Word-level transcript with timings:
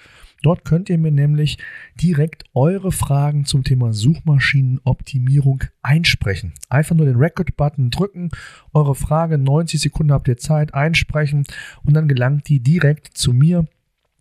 Dort 0.42 0.64
könnt 0.64 0.88
ihr 0.88 0.98
mir 0.98 1.10
nämlich 1.10 1.58
direkt 2.00 2.44
eure 2.54 2.92
Fragen 2.92 3.44
zum 3.44 3.64
Thema 3.64 3.92
Suchmaschinenoptimierung 3.92 5.64
einsprechen. 5.82 6.52
Einfach 6.68 6.94
nur 6.94 7.06
den 7.06 7.16
Record-Button 7.16 7.90
drücken, 7.90 8.30
eure 8.72 8.94
Frage, 8.94 9.36
90 9.36 9.80
Sekunden 9.80 10.12
habt 10.12 10.28
ihr 10.28 10.36
Zeit, 10.36 10.74
einsprechen 10.74 11.42
und 11.84 11.94
dann 11.94 12.06
gelangt 12.06 12.48
die 12.48 12.60
direkt 12.60 13.16
zu 13.16 13.32
mir 13.32 13.66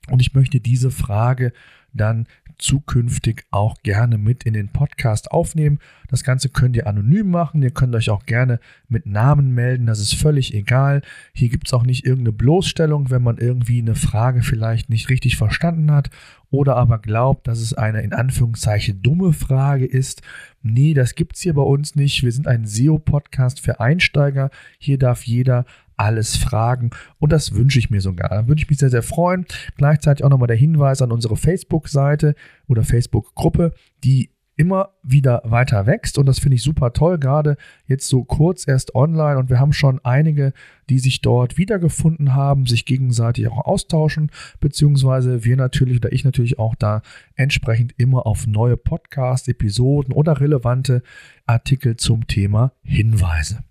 und 0.10 0.22
ich 0.22 0.34
möchte 0.34 0.60
diese 0.60 0.90
Frage 0.90 1.54
dann 1.94 2.26
zukünftig 2.60 3.46
auch 3.52 3.76
gerne 3.84 4.18
mit 4.18 4.44
in 4.44 4.54
den 4.54 4.70
Podcast 4.70 5.32
aufnehmen. 5.32 5.80
Das 6.10 6.24
Ganze 6.24 6.50
könnt 6.50 6.76
ihr 6.76 6.88
anonym 6.88 7.30
machen. 7.30 7.62
Ihr 7.62 7.72
könnt 7.72 7.96
euch 7.96 8.10
auch 8.10 8.26
gerne 8.26 8.60
mit 8.88 9.06
Namen 9.06 9.54
melden. 9.54 9.86
Das 9.86 10.00
ist 10.00 10.16
völlig 10.16 10.54
egal. 10.54 11.02
Hier 11.34 11.50
gibt 11.50 11.68
es 11.68 11.74
auch 11.74 11.84
nicht 11.84 12.06
irgendeine 12.06 12.34
Bloßstellung, 12.34 13.10
wenn 13.10 13.24
man 13.24 13.38
irgendwie 13.38 13.82
eine 13.82 13.96
Frage 13.96 14.42
vielleicht 14.42 14.90
nicht 14.90 15.10
richtig 15.10 15.38
verstanden 15.38 15.92
hat 15.92 16.10
oder 16.50 16.78
aber 16.78 17.00
glaubt, 17.00 17.48
dass 17.48 17.60
es 17.60 17.74
eine 17.74 18.02
in 18.02 18.14
Anführungszeichen 18.14 19.02
dumme 19.02 19.34
Frage 19.34 19.86
ist. 19.86 20.22
Nee, 20.62 20.94
das 20.94 21.16
gibt 21.16 21.36
es 21.36 21.42
hier 21.42 21.54
bei 21.54 21.62
uns 21.62 21.96
nicht. 21.96 22.24
Wir 22.24 22.32
sind 22.32 22.48
ein 22.48 22.66
SEO-Podcast 22.66 23.60
für 23.60 23.80
Einsteiger. 23.80 24.50
Hier 24.80 24.98
darf 24.98 25.24
jeder 25.24 25.66
alles 25.98 26.38
fragen 26.38 26.92
und 27.20 27.32
das 27.32 27.54
wünsche 27.54 27.80
ich 27.80 27.90
mir 27.90 28.02
sogar. 28.02 28.30
Da 28.30 28.48
würde 28.48 28.62
ich 28.62 28.70
mich 28.70 28.80
sehr, 28.80 28.90
sehr 28.90 29.04
freuen. 29.04 29.46
Gleichzeitig 29.76 30.24
auch 30.24 30.30
nochmal 30.30 30.48
der 30.48 30.56
Hinweis 30.56 31.02
an 31.02 31.12
unsere 31.12 31.36
Facebook-Seite 31.36 32.36
oder 32.68 32.84
Facebook-Gruppe, 32.84 33.74
die 34.04 34.32
immer 34.58 34.96
wieder 35.04 35.44
weiter 35.46 35.86
wächst 35.86 36.18
und 36.18 36.26
das 36.26 36.40
finde 36.40 36.56
ich 36.56 36.64
super 36.64 36.92
toll, 36.92 37.20
gerade 37.20 37.58
jetzt 37.86 38.08
so 38.10 38.24
kurz 38.24 38.68
erst 38.68 38.96
online 38.96 39.38
und 39.38 39.50
wir 39.50 39.60
haben 39.60 39.72
schon 39.72 40.04
einige, 40.04 40.52
die 40.90 40.98
sich 40.98 41.22
dort 41.22 41.58
wiedergefunden 41.60 42.34
haben, 42.34 42.66
sich 42.66 42.86
gegenseitig 42.86 43.48
auch 43.48 43.66
austauschen, 43.66 44.32
beziehungsweise 44.60 45.46
wir 45.46 45.56
natürlich 45.56 45.98
oder 45.98 46.12
ich 46.12 46.26
natürlich 46.26 46.58
auch 46.58 46.74
da 46.74 47.04
entsprechend 47.36 47.94
immer 47.98 48.26
auf 48.26 48.48
neue 48.48 48.78
Podcast-Episoden 48.78 50.12
oder 50.12 50.42
relevante 50.42 51.04
Artikel 51.46 51.96
zum 51.96 52.26
Thema 52.26 52.74
hinweise. 52.82 53.67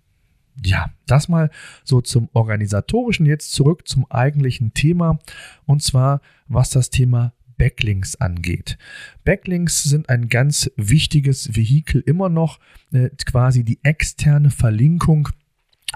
Ja, 0.63 0.91
das 1.05 1.29
mal 1.29 1.51
so 1.83 2.01
zum 2.01 2.29
organisatorischen. 2.33 3.25
Jetzt 3.25 3.51
zurück 3.51 3.87
zum 3.87 4.09
eigentlichen 4.09 4.73
Thema 4.73 5.19
und 5.65 5.83
zwar 5.83 6.21
was 6.47 6.69
das 6.69 6.89
Thema 6.89 7.33
Backlinks 7.57 8.15
angeht. 8.15 8.77
Backlinks 9.23 9.83
sind 9.83 10.09
ein 10.09 10.29
ganz 10.29 10.69
wichtiges 10.75 11.55
Vehikel 11.55 12.01
immer 12.05 12.29
noch, 12.29 12.59
äh, 12.91 13.09
quasi 13.25 13.63
die 13.63 13.79
externe 13.83 14.51
Verlinkung 14.51 15.29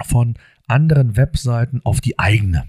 von 0.03 0.35
anderen 0.67 1.15
Webseiten 1.17 1.81
auf 1.83 2.01
die 2.01 2.17
eigene. 2.17 2.67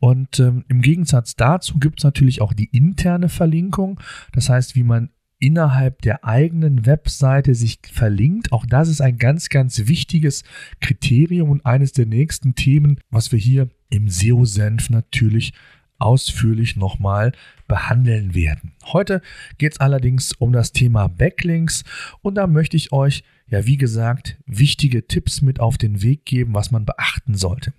Und 0.00 0.40
ähm, 0.40 0.64
im 0.68 0.80
Gegensatz 0.80 1.36
dazu 1.36 1.78
gibt 1.78 2.00
es 2.00 2.04
natürlich 2.04 2.40
auch 2.40 2.52
die 2.52 2.70
interne 2.76 3.28
Verlinkung. 3.28 4.00
Das 4.32 4.48
heißt, 4.48 4.74
wie 4.74 4.82
man 4.82 5.10
innerhalb 5.44 6.00
der 6.00 6.24
eigenen 6.24 6.86
Webseite 6.86 7.54
sich 7.54 7.78
verlinkt. 7.92 8.50
Auch 8.50 8.64
das 8.64 8.88
ist 8.88 9.02
ein 9.02 9.18
ganz, 9.18 9.50
ganz 9.50 9.86
wichtiges 9.86 10.42
Kriterium 10.80 11.50
und 11.50 11.66
eines 11.66 11.92
der 11.92 12.06
nächsten 12.06 12.54
Themen, 12.54 12.98
was 13.10 13.30
wir 13.30 13.38
hier 13.38 13.68
im 13.90 14.08
SEO-Senf 14.08 14.88
natürlich 14.88 15.52
ausführlich 15.98 16.76
nochmal 16.76 17.32
behandeln 17.68 18.34
werden. 18.34 18.72
Heute 18.86 19.20
geht 19.58 19.72
es 19.72 19.80
allerdings 19.80 20.32
um 20.32 20.50
das 20.50 20.72
Thema 20.72 21.08
Backlinks 21.08 21.84
und 22.22 22.36
da 22.36 22.46
möchte 22.46 22.78
ich 22.78 22.92
euch, 22.92 23.22
ja 23.46 23.66
wie 23.66 23.76
gesagt, 23.76 24.38
wichtige 24.46 25.06
Tipps 25.06 25.42
mit 25.42 25.60
auf 25.60 25.76
den 25.76 26.00
Weg 26.00 26.24
geben, 26.24 26.54
was 26.54 26.70
man 26.70 26.86
beachten 26.86 27.34
sollte. 27.34 27.74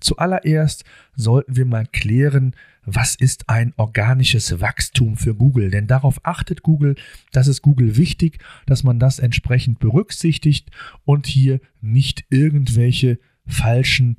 Zuallererst 0.00 0.84
sollten 1.14 1.56
wir 1.56 1.66
mal 1.66 1.86
klären, 1.86 2.54
was 2.84 3.14
ist 3.14 3.48
ein 3.48 3.72
organisches 3.76 4.60
Wachstum 4.60 5.16
für 5.16 5.34
Google? 5.34 5.70
Denn 5.70 5.86
darauf 5.86 6.24
achtet 6.24 6.62
Google, 6.62 6.96
das 7.32 7.46
ist 7.46 7.62
Google 7.62 7.96
wichtig, 7.96 8.38
dass 8.66 8.82
man 8.82 8.98
das 8.98 9.18
entsprechend 9.18 9.78
berücksichtigt 9.78 10.70
und 11.04 11.26
hier 11.26 11.60
nicht 11.80 12.24
irgendwelche 12.30 13.18
falschen 13.46 14.16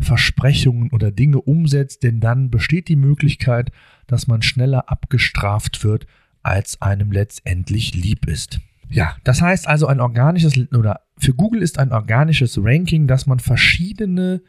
Versprechungen 0.00 0.90
oder 0.90 1.10
Dinge 1.10 1.40
umsetzt, 1.40 2.04
denn 2.04 2.20
dann 2.20 2.50
besteht 2.50 2.88
die 2.88 2.96
Möglichkeit, 2.96 3.72
dass 4.06 4.28
man 4.28 4.42
schneller 4.42 4.88
abgestraft 4.88 5.82
wird, 5.82 6.06
als 6.42 6.80
einem 6.80 7.10
letztendlich 7.10 7.94
lieb 7.94 8.28
ist. 8.28 8.60
Ja, 8.90 9.16
das 9.24 9.42
heißt 9.42 9.66
also 9.66 9.86
ein 9.86 10.00
organisches 10.00 10.56
oder 10.72 11.02
für 11.18 11.34
Google 11.34 11.62
ist 11.62 11.78
ein 11.78 11.92
organisches 11.92 12.58
Ranking, 12.62 13.06
dass 13.06 13.26
man 13.26 13.40
verschiedene 13.40 14.40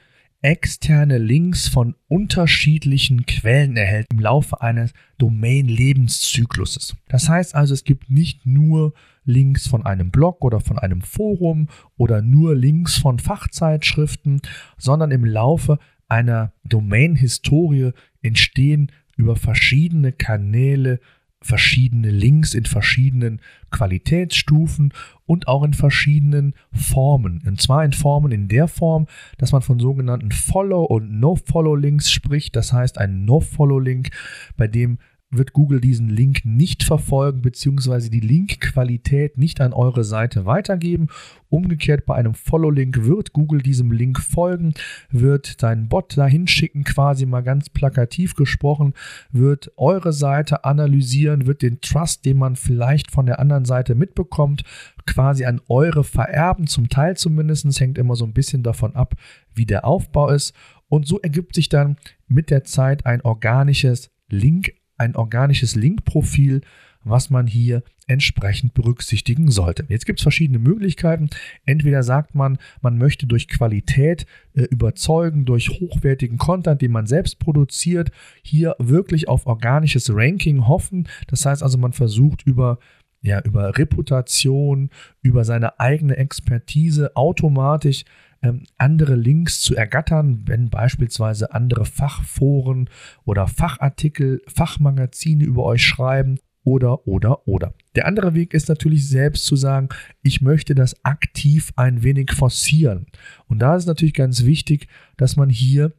externe 0.42 1.18
Links 1.18 1.68
von 1.68 1.96
unterschiedlichen 2.08 3.26
Quellen 3.26 3.76
erhält 3.76 4.08
im 4.12 4.20
Laufe 4.20 4.62
eines 4.62 4.94
Domain-Lebenszykluses. 5.18 6.96
Das 7.10 7.28
heißt 7.28 7.56
also, 7.56 7.74
es 7.74 7.84
gibt 7.84 8.10
nicht 8.10 8.46
nur 8.46 8.94
Links 9.26 9.68
von 9.68 9.86
einem 9.86 10.12
Blog 10.12 10.44
oder 10.44 10.60
von 10.62 10.80
einem 10.80 11.02
Forum 11.02 11.68
oder 11.98 12.22
nur 12.22 12.56
Links 12.56 12.98
von 12.98 13.20
Fachzeitschriften, 13.20 14.42
sondern 14.78 15.12
im 15.12 15.26
Laufe 15.26 15.78
einer 16.08 16.54
Domain-Historie 16.64 17.92
entstehen 18.22 18.92
über 19.18 19.36
verschiedene 19.36 20.14
Kanäle 20.14 21.00
verschiedene 21.42 22.10
Links 22.12 22.54
in 22.54 22.66
verschiedenen 22.66 23.42
Qualitätsstufen 23.72 24.94
und 25.26 25.48
auch 25.48 25.64
in 25.64 25.74
verschiedenen 25.74 26.54
Formen. 26.74 27.42
Und 27.46 27.62
zwar 27.62 27.86
in 27.86 27.94
Formen 27.94 28.32
in 28.32 28.48
der 28.48 28.68
Form, 28.68 29.08
dass 29.38 29.52
man 29.52 29.62
von 29.62 29.80
sogenannten 29.80 30.32
Follow- 30.32 30.84
und 30.86 31.20
No-Follow-Links 31.20 32.12
spricht. 32.12 32.56
Das 32.56 32.74
heißt, 32.74 32.98
ein 32.98 33.26
No-Follow-Link, 33.26 34.10
bei 34.58 34.68
dem 34.68 34.98
wird 35.32 35.54
Google 35.54 35.80
diesen 35.80 36.10
Link 36.10 36.44
nicht 36.44 36.84
verfolgen 36.84 37.42
bzw. 37.42 38.10
die 38.10 38.20
Linkqualität 38.20 39.38
nicht 39.38 39.62
an 39.62 39.74
eure 39.74 40.04
Seite 40.04 40.46
weitergeben. 40.46 41.08
Umgekehrt 41.50 42.06
bei 42.06 42.16
einem 42.16 42.34
Follow-Link 42.34 43.06
wird 43.06 43.32
Google 43.34 43.62
diesem 43.62 43.92
Link 43.92 44.20
folgen, 44.20 44.74
wird 45.12 45.58
seinen 45.60 45.88
Bot 45.88 46.18
dahin 46.18 46.48
schicken, 46.48 46.84
quasi 46.84 47.28
mal 47.28 47.42
ganz 47.42 47.70
plakativ 47.70 48.34
gesprochen, 48.36 48.94
wird 49.32 49.72
eure 49.78 50.14
Seite 50.14 50.66
analysieren, 50.66 51.46
wird 51.46 51.62
den 51.62 51.80
Trust, 51.82 52.26
den 52.26 52.38
man 52.38 52.56
vielleicht 52.56 53.12
von 53.12 53.28
der 53.28 53.40
anderen 53.40 53.66
Seite 53.66 53.94
mitbekommt, 53.94 54.64
quasi 55.06 55.46
an 55.46 55.62
eure 55.70 56.04
vererben, 56.04 56.66
zum 56.66 56.90
Teil 56.90 57.18
zumindest, 57.18 57.80
hängt 57.80 57.98
immer 57.98 58.16
so 58.16 58.26
ein 58.26 58.34
bisschen 58.34 58.64
davon 58.64 58.96
ab, 58.96 59.16
wie 59.54 59.66
der 59.66 59.86
Aufbau 59.86 60.30
ist. 60.30 60.56
Und 60.88 61.08
so 61.08 61.20
ergibt 61.20 61.54
sich 61.54 61.70
dann 61.70 61.98
mit 62.28 62.50
der 62.50 62.64
Zeit 62.64 63.06
ein 63.06 63.22
organisches 63.22 64.10
Link 64.30 64.74
ein 65.00 65.16
organisches 65.16 65.76
Linkprofil, 65.76 66.62
was 67.04 67.30
man 67.30 67.48
hier 67.48 67.84
entsprechend 68.08 68.74
berücksichtigen 68.74 69.52
sollte. 69.52 69.86
Jetzt 69.88 70.06
gibt 70.06 70.20
es 70.20 70.24
verschiedene 70.24 70.60
Möglichkeiten. 70.60 71.30
Entweder 71.66 72.04
sagt 72.04 72.36
man, 72.36 72.58
man 72.82 72.98
möchte 72.98 73.28
durch 73.28 73.48
Qualität 73.48 74.26
äh, 74.54 74.64
überzeugen, 74.64 75.46
durch 75.46 75.70
hochwertigen 75.70 76.38
Content, 76.38 76.82
den 76.82 76.92
man 76.92 77.06
selbst 77.06 77.40
produziert, 77.40 78.12
hier 78.42 78.76
wirklich 78.80 79.28
auf 79.28 79.46
organisches 79.46 80.12
Ranking 80.14 80.68
hoffen. 80.68 81.08
Das 81.28 81.46
heißt 81.46 81.64
also, 81.64 81.78
man 81.78 81.94
versucht 81.94 82.44
über 82.46 82.80
ja, 83.22 83.42
über 83.42 83.78
Reputation, 83.78 84.90
über 85.22 85.44
seine 85.44 85.78
eigene 85.78 86.16
Expertise 86.16 87.18
automatisch 87.18 88.06
ähm, 88.42 88.64
andere 88.78 89.16
Links 89.16 89.62
zu 89.62 89.76
ergattern, 89.76 90.44
wenn 90.46 90.70
beispielsweise 90.70 91.54
andere 91.54 91.86
Fachforen 91.86 92.90
oder 93.26 93.48
Fachartikel, 93.48 94.42
Fachmagazine 94.48 95.44
über 95.44 95.64
euch 95.64 95.84
schreiben 95.86 96.40
oder, 96.64 97.08
oder, 97.08 97.48
oder. 97.48 97.74
Der 97.96 98.06
andere 98.06 98.34
Weg 98.34 98.54
ist 98.54 98.70
natürlich 98.70 99.08
selbst 99.08 99.46
zu 99.46 99.56
sagen, 99.56 99.90
ich 100.22 100.42
möchte 100.42 100.76
das 100.76 101.04
aktiv 101.04 101.72
ein 101.76 102.04
wenig 102.04 102.32
forcieren. 102.32 103.08
Und 103.48 103.60
da 103.60 103.76
ist 103.76 103.88
natürlich 103.88 104.14
ganz 104.14 104.46
wichtig, 104.46 104.88
dass 105.18 105.36
man 105.36 105.50
hier 105.50 105.94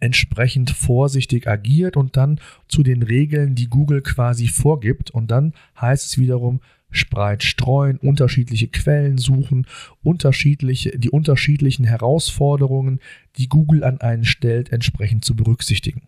entsprechend 0.00 0.70
vorsichtig 0.70 1.48
agiert 1.48 1.96
und 1.96 2.16
dann 2.16 2.40
zu 2.68 2.82
den 2.82 3.02
Regeln, 3.02 3.54
die 3.54 3.68
Google 3.68 4.02
quasi 4.02 4.48
vorgibt. 4.48 5.10
Und 5.10 5.30
dann 5.30 5.54
heißt 5.80 6.06
es 6.06 6.18
wiederum, 6.18 6.60
breit 7.04 7.42
streuen, 7.42 7.98
unterschiedliche 7.98 8.68
Quellen 8.68 9.18
suchen, 9.18 9.66
unterschiedliche, 10.02 10.98
die 10.98 11.10
unterschiedlichen 11.10 11.84
Herausforderungen, 11.84 13.00
die 13.36 13.48
Google 13.48 13.84
an 13.84 14.00
einen 14.00 14.24
stellt, 14.24 14.72
entsprechend 14.72 15.24
zu 15.24 15.36
berücksichtigen. 15.36 16.02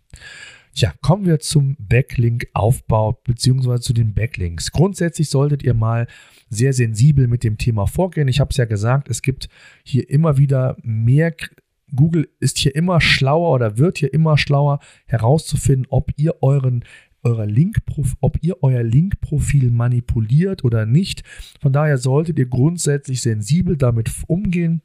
Ja, 0.74 0.94
kommen 1.02 1.26
wir 1.26 1.40
zum 1.40 1.76
Backlink-Aufbau 1.80 3.14
bzw. 3.24 3.80
zu 3.80 3.94
den 3.94 4.14
Backlinks. 4.14 4.72
Grundsätzlich 4.72 5.30
solltet 5.30 5.64
ihr 5.64 5.74
mal 5.74 6.08
sehr 6.50 6.74
sensibel 6.74 7.28
mit 7.28 7.44
dem 7.44 7.58
Thema 7.58 7.88
vorgehen. 7.88 8.28
Ich 8.28 8.40
habe 8.40 8.52
es 8.52 8.58
ja 8.58 8.66
gesagt, 8.66 9.10
es 9.10 9.22
gibt 9.22 9.50
hier 9.84 10.10
immer 10.10 10.38
wieder 10.38 10.78
mehr 10.82 11.36
Google 11.94 12.30
ist 12.40 12.58
hier 12.58 12.74
immer 12.74 13.02
schlauer 13.02 13.54
oder 13.54 13.78
wird 13.78 13.98
hier 13.98 14.14
immer 14.14 14.38
schlauer 14.38 14.80
herauszufinden, 15.08 15.88
ob 15.90 16.12
ihr 16.16 16.42
euren 16.42 16.86
euer 17.24 17.46
Link, 17.46 17.78
ob 18.20 18.38
ihr 18.42 18.64
euer 18.64 18.82
Linkprofil 18.82 19.70
manipuliert 19.70 20.64
oder 20.64 20.86
nicht. 20.86 21.24
Von 21.62 21.72
daher 21.72 21.98
solltet 21.98 22.40
ihr 22.40 22.48
grundsätzlich 22.48 23.22
sensibel 23.22 23.78
damit 23.78 24.12
umgehen. 24.28 24.82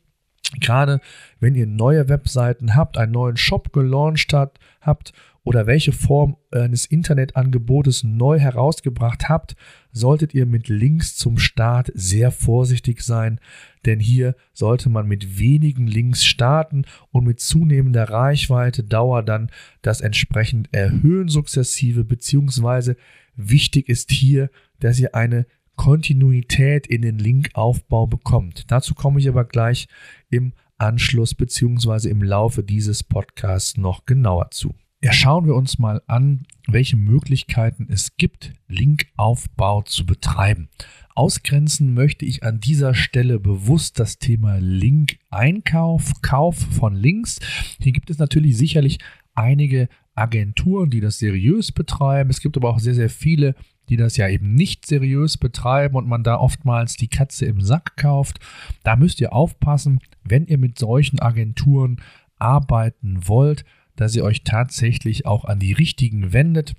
Gerade 0.61 1.01
wenn 1.41 1.55
ihr 1.55 1.67
neue 1.67 2.09
Webseiten 2.09 2.77
habt, 2.77 2.99
einen 2.99 3.13
neuen 3.13 3.37
Shop 3.37 3.73
gelauncht 3.73 4.33
hat, 4.33 4.59
habt 4.81 5.13
oder 5.47 5.69
welche 5.69 5.93
Form 5.93 6.37
eines 6.51 6.87
Internetangebotes 6.87 8.03
neu 8.03 8.41
herausgebracht 8.41 9.29
habt, 9.29 9.55
solltet 9.93 10.35
ihr 10.35 10.45
mit 10.45 10.69
Links 10.69 11.17
zum 11.17 11.39
Start 11.39 11.93
sehr 11.95 12.33
vorsichtig 12.33 13.01
sein, 13.01 13.39
denn 13.85 14.01
hier 14.01 14.35
sollte 14.53 14.91
man 14.91 15.07
mit 15.07 15.39
wenigen 15.39 15.87
Links 15.87 16.25
starten 16.25 16.85
und 17.13 17.25
mit 17.25 17.39
zunehmender 17.39 18.11
Reichweite 18.11 18.83
Dauer 18.83 19.23
dann 19.23 19.49
das 19.83 20.01
entsprechend 20.01 20.69
erhöhen 20.73 21.29
sukzessive, 21.29 22.03
beziehungsweise 22.03 22.97
wichtig 23.37 23.89
ist 23.89 24.11
hier, 24.11 24.51
dass 24.81 24.99
ihr 24.99 25.15
eine 25.15 25.47
Kontinuität 25.77 26.89
in 26.89 27.03
den 27.03 27.19
Linkaufbau 27.21 28.09
bekommt. 28.09 28.65
Dazu 28.73 28.95
komme 28.95 29.21
ich 29.21 29.29
aber 29.29 29.45
gleich 29.45 29.87
im 30.29 30.55
Anschluss 30.77 31.37
beziehungsweise 31.37 32.11
im 32.11 32.21
Laufe 32.21 32.65
dieses 32.65 33.05
Podcasts 33.05 33.77
noch 33.77 34.07
genauer 34.07 34.51
zu. 34.51 34.75
Ja, 35.03 35.13
schauen 35.13 35.45
wir 35.45 35.55
uns 35.55 35.79
mal 35.79 36.01
an, 36.07 36.47
welche 36.67 36.97
Möglichkeiten 36.97 37.87
es 37.91 38.17
gibt, 38.17 38.55
Linkaufbau 38.67 39.83
zu 39.83 40.07
betreiben. 40.07 40.71
Ausgrenzen 41.15 41.93
möchte 41.93 42.25
ich 42.25 42.43
an 42.43 42.61
dieser 42.61 42.95
Stelle 42.95 43.39
bewusst 43.39 44.01
das 44.01 44.19
Thema 44.19 44.57
Link-Einkauf, 44.59 46.23
Kauf 46.23 46.57
von 46.57 46.95
Links. 46.95 47.41
Hier 47.79 47.93
gibt 47.93 48.09
es 48.09 48.19
natürlich 48.19 48.57
sicherlich 48.57 48.99
einige 49.35 49.89
Agenturen, 50.15 50.89
die 50.89 51.01
das 51.01 51.19
seriös 51.19 51.73
betreiben. 51.73 52.31
Es 52.31 52.41
gibt 52.41 52.57
aber 52.57 52.71
auch 52.71 52.79
sehr, 52.79 52.95
sehr 52.95 53.11
viele, 53.11 53.55
die 53.91 53.99
das 53.99 54.17
ja 54.17 54.29
eben 54.31 54.55
nicht 54.55 54.87
seriös 54.87 55.37
betreiben 55.37 55.97
und 55.97 56.09
man 56.09 56.23
da 56.23 56.37
oftmals 56.37 56.97
die 56.97 57.09
Katze 57.09 57.45
im 57.45 57.61
Sack 57.61 57.99
kauft. 57.99 58.41
Da 58.83 58.97
müsst 58.97 59.21
ihr 59.21 59.35
aufpassen, 59.35 60.01
wenn 60.25 60.47
ihr 60.47 60.59
mit 60.59 60.79
solchen 60.79 61.21
Agenturen 61.21 62.01
arbeiten 62.39 63.29
wollt, 63.29 63.67
dass 63.97 64.15
ihr 64.15 64.25
euch 64.25 64.43
tatsächlich 64.45 65.27
auch 65.27 65.45
an 65.45 65.59
die 65.59 65.73
richtigen 65.73 66.33
wendet. 66.33 66.75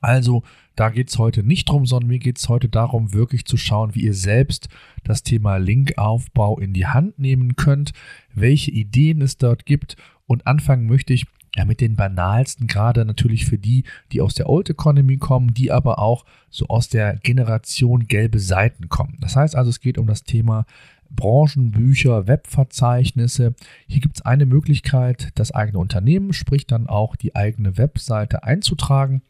Also 0.00 0.42
da 0.76 0.90
geht 0.90 1.08
es 1.08 1.18
heute 1.18 1.42
nicht 1.42 1.68
drum, 1.68 1.86
sondern 1.86 2.08
mir 2.08 2.18
geht 2.18 2.38
es 2.38 2.48
heute 2.48 2.68
darum, 2.68 3.14
wirklich 3.14 3.46
zu 3.46 3.56
schauen, 3.56 3.94
wie 3.94 4.02
ihr 4.02 4.14
selbst 4.14 4.68
das 5.02 5.22
Thema 5.22 5.56
Linkaufbau 5.56 6.58
in 6.58 6.72
die 6.72 6.86
Hand 6.86 7.18
nehmen 7.18 7.56
könnt, 7.56 7.92
welche 8.34 8.70
Ideen 8.70 9.22
es 9.22 9.38
dort 9.38 9.64
gibt. 9.66 9.96
Und 10.26 10.46
anfangen 10.46 10.86
möchte 10.86 11.14
ich 11.14 11.26
ja 11.56 11.64
mit 11.64 11.80
den 11.80 11.96
banalsten, 11.96 12.66
gerade 12.66 13.04
natürlich 13.04 13.46
für 13.46 13.58
die, 13.58 13.84
die 14.12 14.20
aus 14.20 14.34
der 14.34 14.48
Old 14.48 14.70
Economy 14.70 15.16
kommen, 15.16 15.54
die 15.54 15.72
aber 15.72 15.98
auch 15.98 16.24
so 16.50 16.66
aus 16.68 16.88
der 16.88 17.16
Generation 17.16 18.06
gelbe 18.06 18.38
Seiten 18.38 18.88
kommen. 18.88 19.16
Das 19.20 19.36
heißt 19.36 19.56
also, 19.56 19.70
es 19.70 19.80
geht 19.80 19.98
um 19.98 20.06
das 20.06 20.22
Thema 20.22 20.66
Branchenbücher, 21.10 22.26
Webverzeichnisse. 22.26 23.54
Hier 23.86 24.00
gibt 24.00 24.16
es 24.16 24.22
eine 24.22 24.46
Möglichkeit, 24.46 25.30
das 25.34 25.52
eigene 25.52 25.78
Unternehmen, 25.78 26.32
sprich 26.32 26.66
dann 26.66 26.86
auch 26.86 27.16
die 27.16 27.34
eigene 27.34 27.78
Webseite 27.78 28.44
einzutragen. 28.44 29.22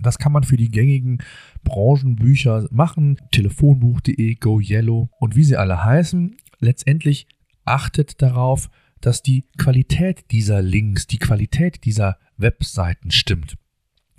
Das 0.00 0.18
kann 0.18 0.32
man 0.32 0.44
für 0.44 0.56
die 0.56 0.70
gängigen 0.70 1.18
Branchenbücher 1.64 2.68
machen. 2.70 3.18
Telefonbuch.de, 3.32 4.34
GoYellow 4.36 5.10
und 5.18 5.36
wie 5.36 5.44
sie 5.44 5.56
alle 5.56 5.84
heißen. 5.84 6.36
Letztendlich 6.60 7.26
achtet 7.64 8.22
darauf, 8.22 8.70
dass 9.00 9.22
die 9.22 9.44
Qualität 9.58 10.30
dieser 10.30 10.62
Links, 10.62 11.06
die 11.06 11.18
Qualität 11.18 11.84
dieser 11.84 12.18
Webseiten 12.36 13.10
stimmt. 13.10 13.56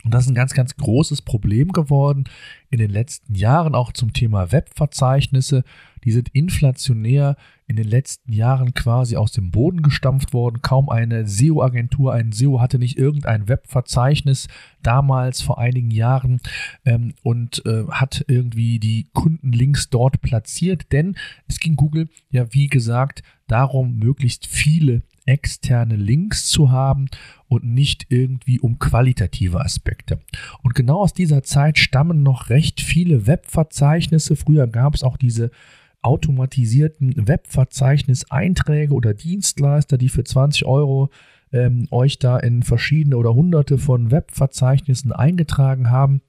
Und 0.04 0.14
das 0.14 0.24
ist 0.24 0.30
ein 0.30 0.36
ganz, 0.36 0.54
ganz 0.54 0.76
großes 0.78 1.22
Problem 1.22 1.72
geworden 1.72 2.24
in 2.70 2.80
den 2.80 2.90
letzten 2.90 3.36
Jahren, 3.36 3.76
auch 3.76 3.92
zum 3.92 4.14
Thema 4.14 4.52
Webverzeichnisse. 4.52 5.64
Die 6.06 6.12
sind 6.12 6.30
inflationär 6.30 7.36
in 7.68 7.76
den 7.76 7.88
letzten 7.88 8.32
Jahren 8.32 8.74
quasi 8.74 9.18
aus 9.18 9.32
dem 9.34 9.52
Boden 9.52 9.82
gestampft 9.82 10.34
worden. 10.34 10.62
Kaum 10.62 10.90
eine 10.90 11.28
SEO-Agentur, 11.28 12.14
ein 12.14 12.32
SEO 12.32 12.62
hatte 12.62 12.80
nicht 12.80 12.98
irgendein 12.98 13.48
Webverzeichnis 13.48 14.48
damals 14.82 15.42
vor 15.42 15.60
einigen 15.60 15.92
Jahren 15.92 16.40
ähm, 16.86 17.14
und 17.22 17.64
äh, 17.66 17.84
hat 17.90 18.24
irgendwie 18.28 18.80
die 18.80 19.08
Kundenlinks 19.14 19.90
dort 19.90 20.22
platziert, 20.22 20.92
denn 20.94 21.16
es 21.48 21.60
ging 21.60 21.76
Google 21.76 22.08
ja, 22.32 22.54
wie 22.54 22.68
gesagt, 22.68 23.22
darum, 23.48 23.98
möglichst 23.98 24.48
viele 24.48 25.04
externe 25.30 25.96
Links 25.96 26.48
zu 26.48 26.72
haben 26.72 27.08
und 27.48 27.64
nicht 27.64 28.08
irgendwie 28.10 28.60
um 28.60 28.80
qualitative 28.80 29.62
Aspekte. 29.62 30.20
Und 30.64 30.74
genau 30.74 31.02
aus 31.02 31.14
dieser 31.14 31.44
Zeit 31.44 31.78
stammen 31.78 32.24
noch 32.24 32.50
recht 32.50 32.82
viele 32.82 33.28
Webverzeichnisse. 33.28 34.36
Früher 34.36 34.68
gab 34.68 34.96
es 34.96 35.04
auch 35.04 35.18
diese 35.18 35.52
automatisierten 36.02 37.28
Webverzeichniseinträge 37.28 38.94
oder 38.94 39.14
Dienstleister, 39.14 39.98
die 39.98 40.10
für 40.10 40.24
20 40.24 40.66
Euro 40.66 41.10
ähm, 41.52 41.88
euch 41.92 42.20
da 42.20 42.38
in 42.38 42.64
verschiedene 42.64 43.18
oder 43.18 43.34
hunderte 43.34 43.78
von 43.78 44.12
Webverzeichnissen 44.12 45.12
eingetragen 45.12 45.90
haben. 45.90 46.22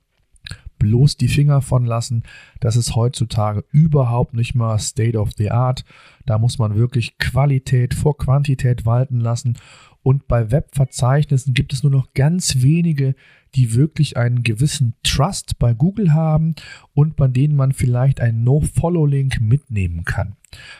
Bloß 0.80 1.16
die 1.16 1.28
Finger 1.28 1.62
von 1.62 1.84
lassen. 1.86 2.24
Das 2.58 2.74
ist 2.74 2.96
heutzutage 2.96 3.64
überhaupt 3.70 4.34
nicht 4.34 4.56
mal 4.56 4.76
State 4.80 5.16
of 5.16 5.30
the 5.36 5.52
Art. 5.52 5.84
Da 6.26 6.38
muss 6.38 6.58
man 6.58 6.74
wirklich 6.74 7.18
Qualität 7.18 7.94
vor 7.94 8.16
Quantität 8.16 8.84
walten 8.84 9.20
lassen. 9.20 9.56
Und 10.02 10.26
bei 10.26 10.50
Webverzeichnissen 10.50 11.54
gibt 11.54 11.72
es 11.72 11.84
nur 11.84 11.92
noch 11.92 12.12
ganz 12.14 12.62
wenige, 12.62 13.14
die 13.54 13.74
wirklich 13.74 14.16
einen 14.16 14.42
gewissen 14.42 14.94
Trust 15.02 15.58
bei 15.58 15.74
Google 15.74 16.12
haben 16.12 16.54
und 16.94 17.16
bei 17.16 17.28
denen 17.28 17.56
man 17.56 17.72
vielleicht 17.72 18.20
einen 18.20 18.44
No-Follow-Link 18.44 19.40
mitnehmen 19.40 20.04
kann. 20.04 20.36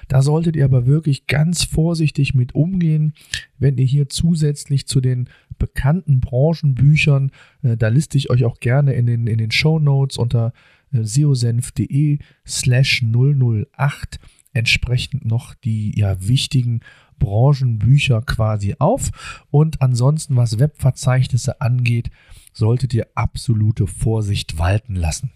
Da 0.09 0.23
solltet 0.23 0.57
ihr 0.57 0.65
aber 0.65 0.87
wirklich 0.87 1.27
ganz 1.27 1.65
vorsichtig 1.65 2.35
mit 2.35 2.55
umgehen, 2.55 3.15
wenn 3.59 3.79
ihr 3.79 3.85
hier 3.85 4.09
zusätzlich 4.09 4.87
zu 4.87 5.01
den 5.01 5.29
bekannten 5.59 6.21
Branchenbüchern, 6.21 7.31
äh, 7.63 7.77
da 7.77 7.89
liste 7.89 8.19
ich 8.19 8.31
euch 8.31 8.45
auch 8.45 8.59
gerne 8.59 8.95
in 8.95 9.07
den, 9.07 9.27
in 9.27 9.39
den 9.39 9.51
Show 9.51 9.79
Notes 9.79 10.17
unter 10.17 10.53
äh, 10.93 11.05
seosenf.de 11.05 12.19
slash 12.47 13.05
008 13.05 14.19
entsprechend 14.53 15.25
noch 15.25 15.55
die 15.55 15.97
ja 15.97 16.17
wichtigen 16.27 16.81
Branchenbücher 17.19 18.23
quasi 18.23 18.75
auf. 18.79 19.45
Und 19.51 19.81
ansonsten, 19.81 20.37
was 20.37 20.59
Webverzeichnisse 20.59 21.61
angeht, 21.61 22.11
solltet 22.53 22.95
ihr 22.95 23.07
absolute 23.15 23.87
Vorsicht 23.87 24.59
walten 24.59 24.95
lassen. 24.95 25.33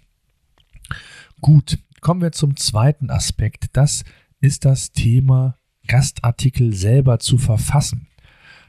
Gut, 1.40 1.78
kommen 2.00 2.20
wir 2.20 2.32
zum 2.32 2.56
zweiten 2.56 3.10
Aspekt. 3.10 3.68
Das 3.72 4.04
ist 4.40 4.64
das 4.64 4.92
Thema 4.92 5.58
Gastartikel 5.86 6.74
selber 6.74 7.18
zu 7.18 7.38
verfassen. 7.38 8.08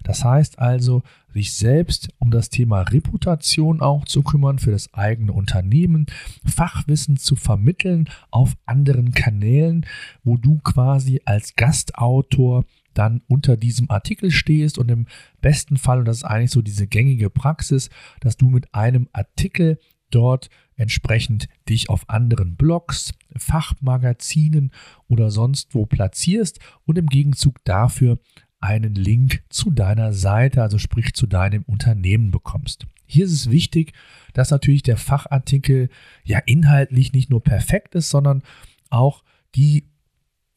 Das 0.04 0.24
heißt 0.24 0.60
also, 0.60 1.02
sich 1.34 1.54
selbst 1.56 2.10
um 2.20 2.32
das 2.32 2.50
Thema 2.50 2.82
Reputation 2.82 3.82
auch 3.82 4.06
zu 4.06 4.22
kümmern 4.22 4.60
für 4.60 4.72
das 4.72 4.94
eigene 4.94 5.34
Unternehmen, 5.34 6.06
Fachwissen 6.46 7.18
zu 7.18 7.36
vermitteln 7.36 8.08
auf 8.30 8.56
anderen 8.66 9.12
Kanälen, 9.14 9.86
wo 10.24 10.38
du 10.38 10.60
quasi 10.60 11.22
als 11.26 11.56
Gastautor 11.56 12.66
dann 12.98 13.22
unter 13.28 13.58
diesem 13.58 13.90
Artikel 13.92 14.32
stehst 14.32 14.78
und 14.78 14.90
im 14.90 15.08
besten 15.42 15.78
Fall, 15.78 16.00
und 16.00 16.06
das 16.06 16.18
ist 16.18 16.24
eigentlich 16.24 16.52
so 16.52 16.62
diese 16.62 16.88
gängige 16.88 17.30
Praxis, 17.30 17.90
dass 18.22 18.38
du 18.38 18.50
mit 18.50 18.74
einem 18.74 19.08
Artikel 19.14 19.78
dort 20.10 20.50
entsprechend 20.76 21.48
dich 21.70 21.90
auf 21.90 22.10
anderen 22.10 22.56
Blogs, 22.56 23.14
Fachmagazinen 23.36 24.72
oder 25.08 25.32
sonst 25.32 25.76
wo 25.76 25.86
platzierst 25.86 26.60
und 26.86 26.98
im 26.98 27.08
Gegenzug 27.08 27.64
dafür 27.64 28.20
einen 28.60 28.96
Link 28.96 29.44
zu 29.50 29.70
deiner 29.70 30.14
Seite, 30.14 30.62
also 30.62 30.78
sprich 30.78 31.14
zu 31.14 31.28
deinem 31.28 31.64
Unternehmen 31.64 32.32
bekommst. 32.32 32.88
Hier 33.06 33.26
ist 33.26 33.34
es 33.34 33.52
wichtig, 33.52 33.94
dass 34.34 34.50
natürlich 34.50 34.84
der 34.84 34.98
Fachartikel 34.98 35.90
ja 36.24 36.40
inhaltlich 36.40 37.14
nicht 37.14 37.30
nur 37.30 37.44
perfekt 37.44 37.94
ist, 37.96 38.10
sondern 38.10 38.42
auch 38.90 39.24
die 39.54 39.86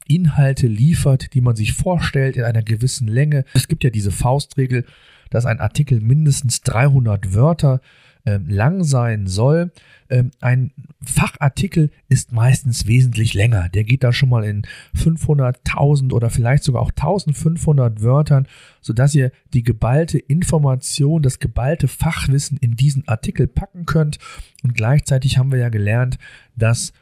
Inhalte 0.09 0.67
liefert, 0.67 1.35
die 1.35 1.41
man 1.41 1.57
sich 1.57 1.73
vorstellt 1.73 2.37
in 2.37 2.45
einer 2.45 2.63
gewissen 2.63 3.09
Länge. 3.09 3.45
Es 3.55 3.69
gibt 3.69 3.85
ja 3.85 3.91
diese 3.91 4.11
Faustregel, 4.11 4.85
dass 5.31 5.47
ein 5.47 5.61
Artikel 5.61 6.01
mindestens 6.01 6.63
300 6.63 7.35
Wörter 7.35 7.81
äh, 8.25 8.39
lang 8.47 8.85
sein 8.85 9.27
soll. 9.27 9.71
Ähm, 10.11 10.31
ein 10.41 10.73
Fachartikel 11.03 11.91
ist 12.09 12.33
meistens 12.33 12.87
wesentlich 12.87 13.35
länger. 13.35 13.69
Der 13.69 13.85
geht 13.85 14.05
da 14.05 14.13
schon 14.13 14.29
mal 14.29 14.45
in 14.45 14.63
500, 14.95 15.59
1000 15.67 16.13
oder 16.13 16.31
vielleicht 16.31 16.65
sogar 16.65 16.83
auch 16.83 16.91
1500 16.91 18.03
Wörtern, 18.03 18.47
sodass 18.81 19.15
ihr 19.15 19.31
die 19.55 19.63
geballte 19.63 20.19
Information, 20.19 21.23
das 21.23 21.39
geballte 21.39 21.89
Fachwissen 21.89 22.59
in 22.59 22.77
diesen 22.77 23.07
Artikel 23.07 23.47
packen 23.47 23.87
könnt. 23.87 24.19
Und 24.63 24.75
gleichzeitig 24.75 25.39
haben 25.39 25.53
wir 25.53 25.59
ja 25.59 25.69
gelernt, 25.69 26.19
dass 26.57 26.93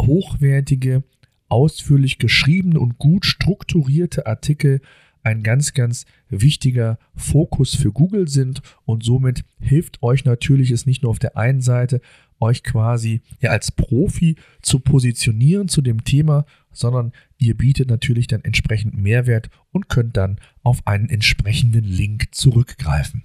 hochwertige 0.00 1.02
ausführlich 1.50 2.18
geschriebene 2.18 2.78
und 2.78 2.98
gut 2.98 3.26
strukturierte 3.26 4.26
Artikel 4.26 4.80
ein 5.22 5.42
ganz, 5.42 5.74
ganz 5.74 6.06
wichtiger 6.28 6.98
Fokus 7.14 7.74
für 7.74 7.92
Google 7.92 8.28
sind 8.28 8.62
und 8.84 9.04
somit 9.04 9.44
hilft 9.60 10.02
euch 10.02 10.24
natürlich 10.24 10.70
es 10.70 10.86
nicht 10.86 11.02
nur 11.02 11.10
auf 11.10 11.18
der 11.18 11.36
einen 11.36 11.60
Seite, 11.60 12.00
euch 12.40 12.62
quasi 12.62 13.20
ja 13.40 13.50
als 13.50 13.70
Profi 13.70 14.36
zu 14.62 14.80
positionieren 14.80 15.68
zu 15.68 15.82
dem 15.82 16.04
Thema, 16.04 16.46
sondern 16.72 17.12
ihr 17.38 17.54
bietet 17.56 17.90
natürlich 17.90 18.26
dann 18.28 18.42
entsprechend 18.44 18.94
Mehrwert 18.94 19.50
und 19.72 19.88
könnt 19.88 20.16
dann 20.16 20.38
auf 20.62 20.86
einen 20.86 21.10
entsprechenden 21.10 21.84
Link 21.84 22.34
zurückgreifen. 22.34 23.24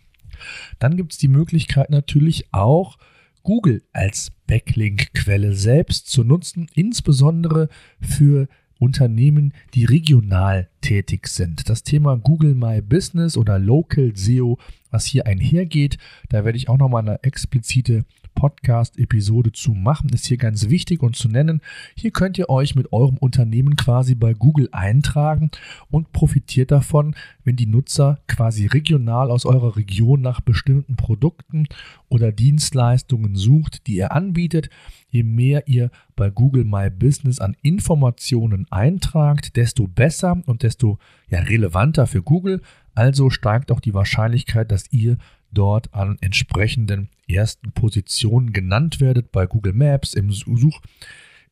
Dann 0.80 0.98
gibt 0.98 1.14
es 1.14 1.18
die 1.18 1.30
Möglichkeit 1.30 1.90
natürlich 1.90 2.54
auch, 2.54 2.98
Google 3.46 3.84
als 3.94 4.32
Backlink-Quelle 4.48 5.54
selbst 5.54 6.10
zu 6.10 6.24
nutzen, 6.24 6.68
insbesondere 6.74 7.70
für 8.02 8.48
Unternehmen, 8.80 9.54
die 9.76 9.86
regional 9.86 10.68
tätig 10.82 11.28
sind. 11.28 11.70
Das 11.70 11.84
Thema 11.84 12.18
Google 12.18 12.56
My 12.56 12.82
Business 12.82 13.38
oder 13.38 13.60
Local 13.60 14.12
SEO, 14.16 14.58
was 14.90 15.06
hier 15.06 15.28
einhergeht, 15.28 15.98
da 16.30 16.44
werde 16.44 16.58
ich 16.58 16.68
auch 16.70 16.78
nochmal 16.78 17.04
eine 17.04 17.24
explizite 17.24 18.04
Podcast-Episode 18.36 19.52
zu 19.52 19.72
machen, 19.72 20.10
ist 20.10 20.28
hier 20.28 20.38
ganz 20.38 20.70
wichtig 20.70 21.02
und 21.02 21.16
zu 21.16 21.28
nennen. 21.28 21.62
Hier 21.96 22.12
könnt 22.12 22.38
ihr 22.38 22.50
euch 22.50 22.76
mit 22.76 22.94
eurem 22.94 23.18
Unternehmen 23.18 23.76
quasi 23.76 24.14
bei 24.14 24.34
Google 24.34 24.70
eintragen 24.72 25.50
und 25.90 26.12
profitiert 26.12 26.70
davon, 26.70 27.16
wenn 27.44 27.56
die 27.56 27.66
Nutzer 27.66 28.20
quasi 28.28 28.68
regional 28.68 29.32
aus 29.32 29.46
eurer 29.46 29.76
Region 29.76 30.22
nach 30.22 30.42
bestimmten 30.42 30.96
Produkten 30.96 31.68
oder 32.10 32.32
Dienstleistungen 32.32 33.36
sucht, 33.36 33.88
die 33.88 33.96
ihr 33.96 34.12
anbietet. 34.12 34.70
Je 35.10 35.24
mehr 35.24 35.68
ihr 35.68 35.90
bei 36.16 36.30
Google 36.30 36.66
My 36.66 36.90
Business 36.90 37.40
an 37.40 37.56
Informationen 37.62 38.68
eintragt, 38.70 39.56
desto 39.56 39.88
besser 39.88 40.42
und 40.46 40.64
desto 40.64 41.00
ja, 41.30 41.40
relevanter 41.40 42.06
für 42.06 42.22
Google. 42.22 42.62
Also 42.94 43.30
steigt 43.30 43.72
auch 43.72 43.80
die 43.80 43.94
Wahrscheinlichkeit, 43.94 44.72
dass 44.72 44.92
ihr 44.92 45.18
dort 45.56 45.94
an 45.94 46.18
entsprechenden 46.22 47.10
ersten 47.28 47.72
Positionen 47.72 48.54
genannt 48.54 49.00
werdet 49.00 49.32
bei 49.32 49.48
Google 49.48 49.74
Maps, 49.74 50.14
im 50.14 50.32
Such, 50.32 50.82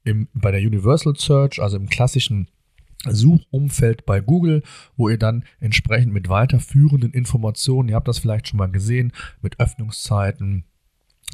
im, 0.03 0.27
bei 0.33 0.51
der 0.51 0.61
Universal 0.61 1.15
Search, 1.15 1.61
also 1.61 1.77
im 1.77 1.89
klassischen 1.89 2.47
Suchumfeld 3.09 4.05
bei 4.05 4.21
Google, 4.21 4.63
wo 4.95 5.09
ihr 5.09 5.17
dann 5.17 5.43
entsprechend 5.59 6.13
mit 6.13 6.29
weiterführenden 6.29 7.11
Informationen, 7.11 7.89
ihr 7.89 7.95
habt 7.95 8.07
das 8.07 8.19
vielleicht 8.19 8.47
schon 8.47 8.59
mal 8.59 8.71
gesehen, 8.71 9.11
mit 9.41 9.59
Öffnungszeiten, 9.59 10.65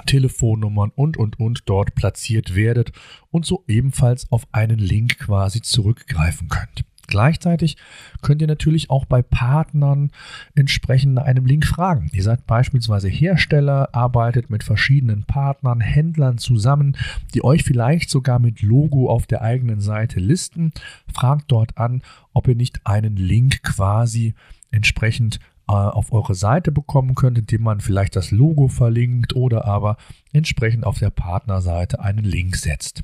Telefonnummern 0.06 0.92
und, 0.96 1.18
und, 1.18 1.40
und 1.40 1.64
dort 1.66 1.94
platziert 1.96 2.56
werdet 2.56 2.92
und 3.32 3.46
so 3.46 3.64
ebenfalls 3.68 4.32
auf 4.32 4.48
einen 4.52 4.80
Link 4.80 5.20
quasi 5.20 5.62
zurückgreifen 5.62 6.48
könnt. 6.48 6.86
Gleichzeitig 7.10 7.76
könnt 8.22 8.42
ihr 8.42 8.48
natürlich 8.48 8.92
auch 8.92 9.06
bei 9.06 9.24
Partnern 9.24 10.12
entsprechend 10.54 11.16
nach 11.16 11.24
einem 11.24 11.46
Link 11.46 11.66
fragen. 11.66 12.10
Ihr 12.14 12.22
seid 12.22 12.46
beispielsweise 12.46 13.10
Hersteller, 13.10 13.90
arbeitet 13.94 14.52
mit 14.52 14.64
verschiedenen 14.64 15.24
Partnern, 15.24 15.82
Händlern 15.82 16.38
zusammen, 16.38 16.96
die 17.34 17.44
euch 17.44 17.64
vielleicht 17.64 18.12
sogar 18.12 18.38
mit 18.38 18.62
Logo 18.62 19.10
auf 19.10 19.26
der 19.26 19.42
eigenen 19.42 19.82
Seite 19.82 20.20
listen. 20.20 20.72
Fragt 21.12 21.52
dort 21.52 21.80
an, 21.80 22.04
ob 22.32 22.48
ihr 22.48 22.56
nicht 22.56 22.86
einen 22.86 23.16
Link 23.16 23.64
quasi 23.64 24.36
entsprechend 24.70 25.40
äh, 25.68 25.72
auf 25.72 26.12
eure 26.12 26.36
Seite 26.36 26.72
bekommen 26.72 27.16
könnt, 27.16 27.38
indem 27.38 27.64
man 27.64 27.80
vielleicht 27.80 28.16
das 28.16 28.32
Logo 28.32 28.68
verlinkt 28.68 29.36
oder 29.36 29.66
aber 29.66 29.98
entsprechend 30.32 30.86
auf 30.86 31.00
der 31.00 31.10
Partnerseite 31.10 32.00
einen 32.02 32.24
Link 32.24 32.56
setzt. 32.56 33.04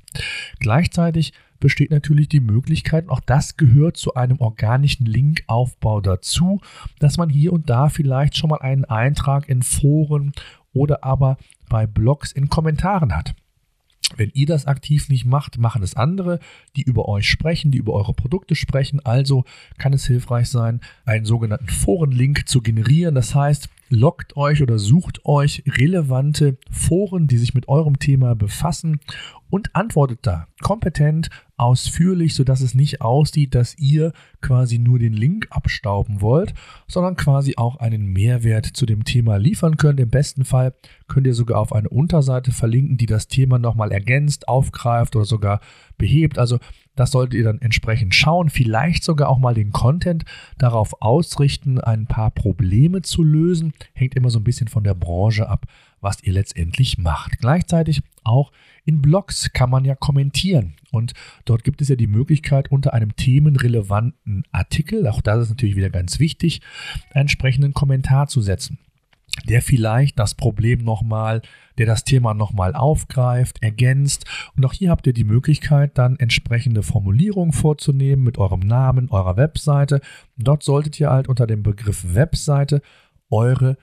Gleichzeitig 0.59 1.33
besteht 1.59 1.91
natürlich 1.91 2.29
die 2.29 2.39
Möglichkeit, 2.39 3.09
auch 3.09 3.19
das 3.19 3.57
gehört 3.57 3.97
zu 3.97 4.13
einem 4.15 4.39
organischen 4.39 5.05
Linkaufbau 5.05 6.01
dazu, 6.01 6.62
dass 7.00 7.17
man 7.17 7.29
hier 7.29 7.53
und 7.53 7.69
da 7.69 7.89
vielleicht 7.89 8.38
schon 8.38 8.50
mal 8.50 8.62
einen 8.62 8.85
Eintrag 8.85 9.50
in 9.50 9.63
Foren 9.63 10.33
oder 10.74 11.03
aber 11.03 11.38
bei 11.69 11.88
Blogs 11.88 12.31
in 12.31 12.50
Kommentaren 12.50 13.15
hat. 13.15 13.35
Wenn 14.17 14.31
ihr 14.33 14.45
das 14.45 14.67
aktiv 14.67 15.09
nicht 15.09 15.25
macht, 15.25 15.57
machen 15.57 15.81
es 15.81 15.95
andere, 15.95 16.39
die 16.75 16.83
über 16.83 17.07
euch 17.07 17.27
sprechen, 17.27 17.71
die 17.71 17.79
über 17.79 17.93
eure 17.93 18.13
Produkte 18.13 18.55
sprechen. 18.55 19.00
Also 19.03 19.45
kann 19.77 19.93
es 19.93 20.05
hilfreich 20.05 20.50
sein, 20.50 20.79
einen 21.05 21.25
sogenannten 21.25 21.69
Forenlink 21.69 22.47
zu 22.47 22.62
generieren. 22.62 23.15
Das 23.15 23.33
heißt, 23.33 23.67
loggt 23.89 24.36
euch 24.36 24.62
oder 24.62 24.80
sucht 24.80 25.25
euch 25.25 25.63
relevante 25.68 26.58
Foren, 26.72 27.27
die 27.27 27.38
sich 27.38 27.54
mit 27.54 27.68
eurem 27.68 28.00
Thema 28.00 28.36
befassen 28.36 29.00
und 29.50 29.75
antwortet 29.75 30.20
da 30.24 30.48
kompetent, 30.62 31.30
ausführlich, 31.58 32.34
sodass 32.34 32.62
es 32.62 32.74
nicht 32.74 33.01
aussieht, 33.01 33.56
dass 33.56 33.77
ihr 33.77 34.12
quasi 34.42 34.80
nur 34.80 35.00
den 35.00 35.13
Link 35.13 35.48
abstauben 35.51 36.20
wollt, 36.22 36.54
sondern 36.88 37.15
quasi 37.15 37.54
auch 37.56 37.77
einen 37.77 38.08
Mehrwert 38.08 38.65
zu 38.65 38.86
dem 38.86 39.06
Thema 39.06 39.38
liefern 39.38 39.77
könnt. 39.77 40.00
Im 40.00 40.10
besten 40.10 40.44
Fall 40.44 40.74
könnt 41.08 41.27
ihr 41.27 41.34
sogar 41.34 41.60
auf 41.60 41.72
eine 41.72 41.89
Unterseite 41.89 42.51
verlinken, 42.51 42.98
die 42.98 43.06
das 43.06 43.27
Thema 43.27 43.60
nochmal 43.60 43.92
ergänzt, 43.92 44.48
aufgreift 44.48 45.15
oder 45.15 45.25
sogar 45.25 45.62
behebt. 45.98 46.38
Also 46.38 46.60
Das 46.96 47.12
solltet 47.12 47.36
ihr 47.36 47.44
dann 47.44 47.62
entsprechend 47.62 48.16
schauen, 48.16 48.50
vielleicht 48.50 49.04
sogar 49.04 49.30
auch 49.30 49.40
mal 49.40 49.54
den 49.54 49.72
Content 49.72 50.25
darauf 50.58 51.02
ausrichten, 51.02 51.80
ein 51.80 52.08
paar 52.08 52.32
Probleme 52.32 53.02
zu 53.02 53.24
lösen. 53.24 53.74
Hängt 53.94 54.16
immer 54.16 54.30
so 54.30 54.40
ein 54.40 54.44
bisschen 54.44 54.68
von 54.68 54.84
der 54.84 54.94
Branche 54.94 55.50
ab, 55.50 55.66
was 56.02 56.24
ihr 56.24 56.34
letztendlich 56.34 56.98
macht. 56.98 57.40
Gleichzeitig 57.40 58.02
auch 58.24 58.52
in 58.86 59.02
Blogs 59.02 59.52
kann 59.54 59.70
man 59.70 59.86
ja 59.86 59.96
kommentieren 59.96 60.75
und 60.92 61.14
dort 61.46 61.64
gibt 61.64 61.82
es 61.82 61.90
ja 61.90 61.96
die 61.96 62.08
Möglichkeit, 62.08 62.72
unter 62.72 62.94
einem 62.94 63.16
themenrelevanten 63.16 64.44
Artikel, 64.52 65.08
auch 65.08 65.22
das 65.22 65.44
ist 65.44 65.50
natürlich 65.50 65.75
wieder 65.75 65.90
ganz 65.90 66.20
wichtig, 66.20 66.62
einen 67.14 67.22
entsprechenden 67.22 67.74
Kommentar 67.74 68.28
zu 68.28 68.42
setzen 68.42 68.78
der 69.44 69.62
vielleicht 69.62 70.18
das 70.20 70.36
Problem 70.36 70.84
nochmal, 70.84 71.42
der 71.77 71.86
das 71.86 72.04
Thema 72.04 72.34
nochmal 72.34 72.74
aufgreift, 72.74 73.62
ergänzt. 73.62 74.25
Und 74.56 74.65
auch 74.65 74.74
hier 74.74 74.89
habt 74.89 75.08
ihr 75.08 75.13
die 75.13 75.24
Möglichkeit, 75.24 75.98
dann 75.98 76.18
entsprechende 76.18 76.84
Formulierungen 76.84 77.54
vorzunehmen 77.54 78.24
mit 78.24 78.38
eurem 78.38 78.62
Namen, 78.62 79.10
eurer 79.10 79.38
Webseite. 79.38 80.01
Dort 80.38 80.63
solltet 80.63 81.00
ihr 81.00 81.10
halt 81.10 81.27
unter 81.27 81.48
dem 81.48 81.63
Begriff 81.63 82.15
Webseite 82.15 82.82
eure 83.30 83.77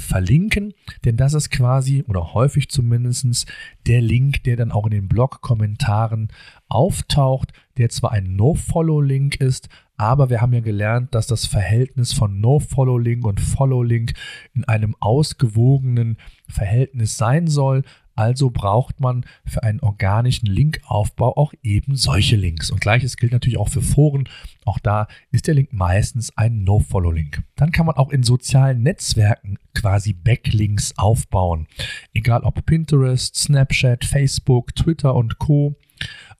verlinken, 0.00 0.74
denn 1.04 1.16
das 1.16 1.34
ist 1.34 1.50
quasi 1.50 2.04
oder 2.06 2.34
häufig 2.34 2.68
zumindest 2.68 3.46
der 3.86 4.00
Link, 4.00 4.42
der 4.44 4.56
dann 4.56 4.72
auch 4.72 4.84
in 4.86 4.92
den 4.92 5.08
Blog-Kommentaren 5.08 6.28
auftaucht, 6.68 7.52
der 7.76 7.88
zwar 7.88 8.12
ein 8.12 8.36
No-Follow-Link 8.36 9.36
ist, 9.36 9.68
aber 9.96 10.28
wir 10.28 10.40
haben 10.40 10.52
ja 10.52 10.60
gelernt, 10.60 11.14
dass 11.14 11.26
das 11.26 11.46
Verhältnis 11.46 12.12
von 12.12 12.40
No-Follow-Link 12.40 13.24
und 13.24 13.40
Follow-Link 13.40 14.12
in 14.54 14.64
einem 14.64 14.96
ausgewogenen 14.98 16.18
Verhältnis 16.48 17.16
sein 17.16 17.46
soll. 17.46 17.84
Also 18.16 18.50
braucht 18.50 19.00
man 19.00 19.24
für 19.44 19.62
einen 19.62 19.80
organischen 19.80 20.46
Linkaufbau 20.46 21.36
auch 21.36 21.52
eben 21.62 21.96
solche 21.96 22.36
Links. 22.36 22.70
Und 22.70 22.80
gleiches 22.80 23.16
gilt 23.16 23.32
natürlich 23.32 23.58
auch 23.58 23.68
für 23.68 23.82
Foren. 23.82 24.28
Auch 24.64 24.78
da 24.78 25.08
ist 25.30 25.46
der 25.46 25.54
Link 25.54 25.72
meistens 25.72 26.36
ein 26.36 26.64
No-Follow-Link. 26.64 27.42
Dann 27.56 27.72
kann 27.72 27.86
man 27.86 27.96
auch 27.96 28.10
in 28.10 28.22
sozialen 28.22 28.82
Netzwerken 28.82 29.58
quasi 29.74 30.12
Backlinks 30.12 30.96
aufbauen. 30.96 31.66
Egal 32.12 32.42
ob 32.42 32.64
Pinterest, 32.64 33.34
Snapchat, 33.34 34.04
Facebook, 34.04 34.74
Twitter 34.74 35.14
und 35.14 35.38
Co. 35.38 35.76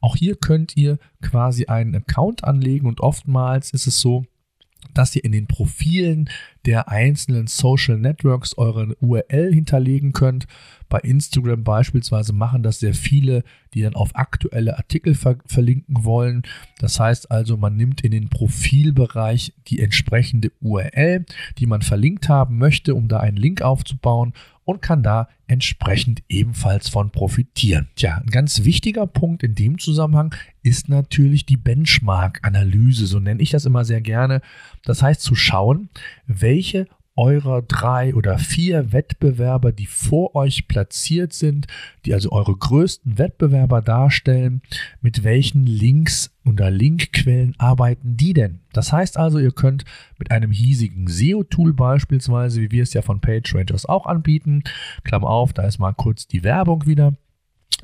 Auch 0.00 0.16
hier 0.16 0.36
könnt 0.36 0.76
ihr 0.76 0.98
quasi 1.22 1.66
einen 1.66 1.96
Account 1.96 2.44
anlegen 2.44 2.86
und 2.86 3.00
oftmals 3.00 3.72
ist 3.72 3.86
es 3.86 4.00
so, 4.00 4.26
dass 4.92 5.14
ihr 5.16 5.24
in 5.24 5.32
den 5.32 5.46
Profilen 5.46 6.28
der 6.66 6.88
einzelnen 6.88 7.46
Social 7.46 7.98
Networks 7.98 8.56
eure 8.56 8.96
URL 9.00 9.52
hinterlegen 9.52 10.12
könnt. 10.12 10.46
Bei 10.88 10.98
Instagram 11.00 11.64
beispielsweise 11.64 12.32
machen 12.32 12.62
das 12.62 12.78
sehr 12.78 12.94
viele, 12.94 13.42
die 13.74 13.82
dann 13.82 13.94
auf 13.94 14.14
aktuelle 14.14 14.76
Artikel 14.76 15.14
ver 15.14 15.38
verlinken 15.46 16.04
wollen. 16.04 16.42
Das 16.78 17.00
heißt 17.00 17.30
also, 17.30 17.56
man 17.56 17.76
nimmt 17.76 18.02
in 18.02 18.12
den 18.12 18.28
Profilbereich 18.28 19.52
die 19.66 19.80
entsprechende 19.80 20.52
URL, 20.60 21.24
die 21.58 21.66
man 21.66 21.82
verlinkt 21.82 22.28
haben 22.28 22.58
möchte, 22.58 22.94
um 22.94 23.08
da 23.08 23.20
einen 23.20 23.36
Link 23.36 23.62
aufzubauen 23.62 24.32
und 24.64 24.82
kann 24.82 25.02
da 25.02 25.28
entsprechend 25.46 26.22
ebenfalls 26.28 26.88
von 26.88 27.10
profitieren. 27.10 27.88
Tja, 27.96 28.16
ein 28.16 28.30
ganz 28.30 28.64
wichtiger 28.64 29.06
Punkt 29.06 29.42
in 29.42 29.54
dem 29.54 29.78
Zusammenhang 29.78 30.34
ist 30.62 30.88
natürlich 30.88 31.46
die 31.46 31.56
Benchmark-Analyse, 31.56 33.06
so 33.06 33.20
nenne 33.20 33.42
ich 33.42 33.50
das 33.50 33.66
immer 33.66 33.84
sehr 33.84 34.00
gerne. 34.00 34.40
Das 34.84 35.02
heißt 35.02 35.20
zu 35.20 35.34
schauen, 35.34 35.90
welche 36.26 36.86
eurer 37.16 37.62
drei 37.62 38.14
oder 38.14 38.38
vier 38.38 38.92
Wettbewerber, 38.92 39.72
die 39.72 39.86
vor 39.86 40.34
euch 40.34 40.66
platziert 40.66 41.32
sind, 41.32 41.66
die 42.04 42.14
also 42.14 42.32
eure 42.32 42.56
größten 42.56 43.18
Wettbewerber 43.18 43.82
darstellen, 43.82 44.62
mit 45.00 45.22
welchen 45.22 45.66
Links 45.66 46.33
oder 46.44 46.70
Linkquellen 46.70 47.54
arbeiten 47.58 48.16
die 48.16 48.32
denn? 48.32 48.60
Das 48.72 48.92
heißt 48.92 49.16
also, 49.16 49.38
ihr 49.38 49.52
könnt 49.52 49.84
mit 50.18 50.30
einem 50.30 50.50
hiesigen 50.50 51.08
SEO-Tool 51.08 51.72
beispielsweise, 51.72 52.60
wie 52.60 52.70
wir 52.70 52.82
es 52.82 52.92
ja 52.92 53.02
von 53.02 53.20
PageRangers 53.20 53.86
auch 53.86 54.06
anbieten, 54.06 54.62
Klammer 55.04 55.28
auf, 55.28 55.52
da 55.52 55.62
ist 55.62 55.78
mal 55.78 55.92
kurz 55.92 56.26
die 56.26 56.44
Werbung 56.44 56.86
wieder, 56.86 57.14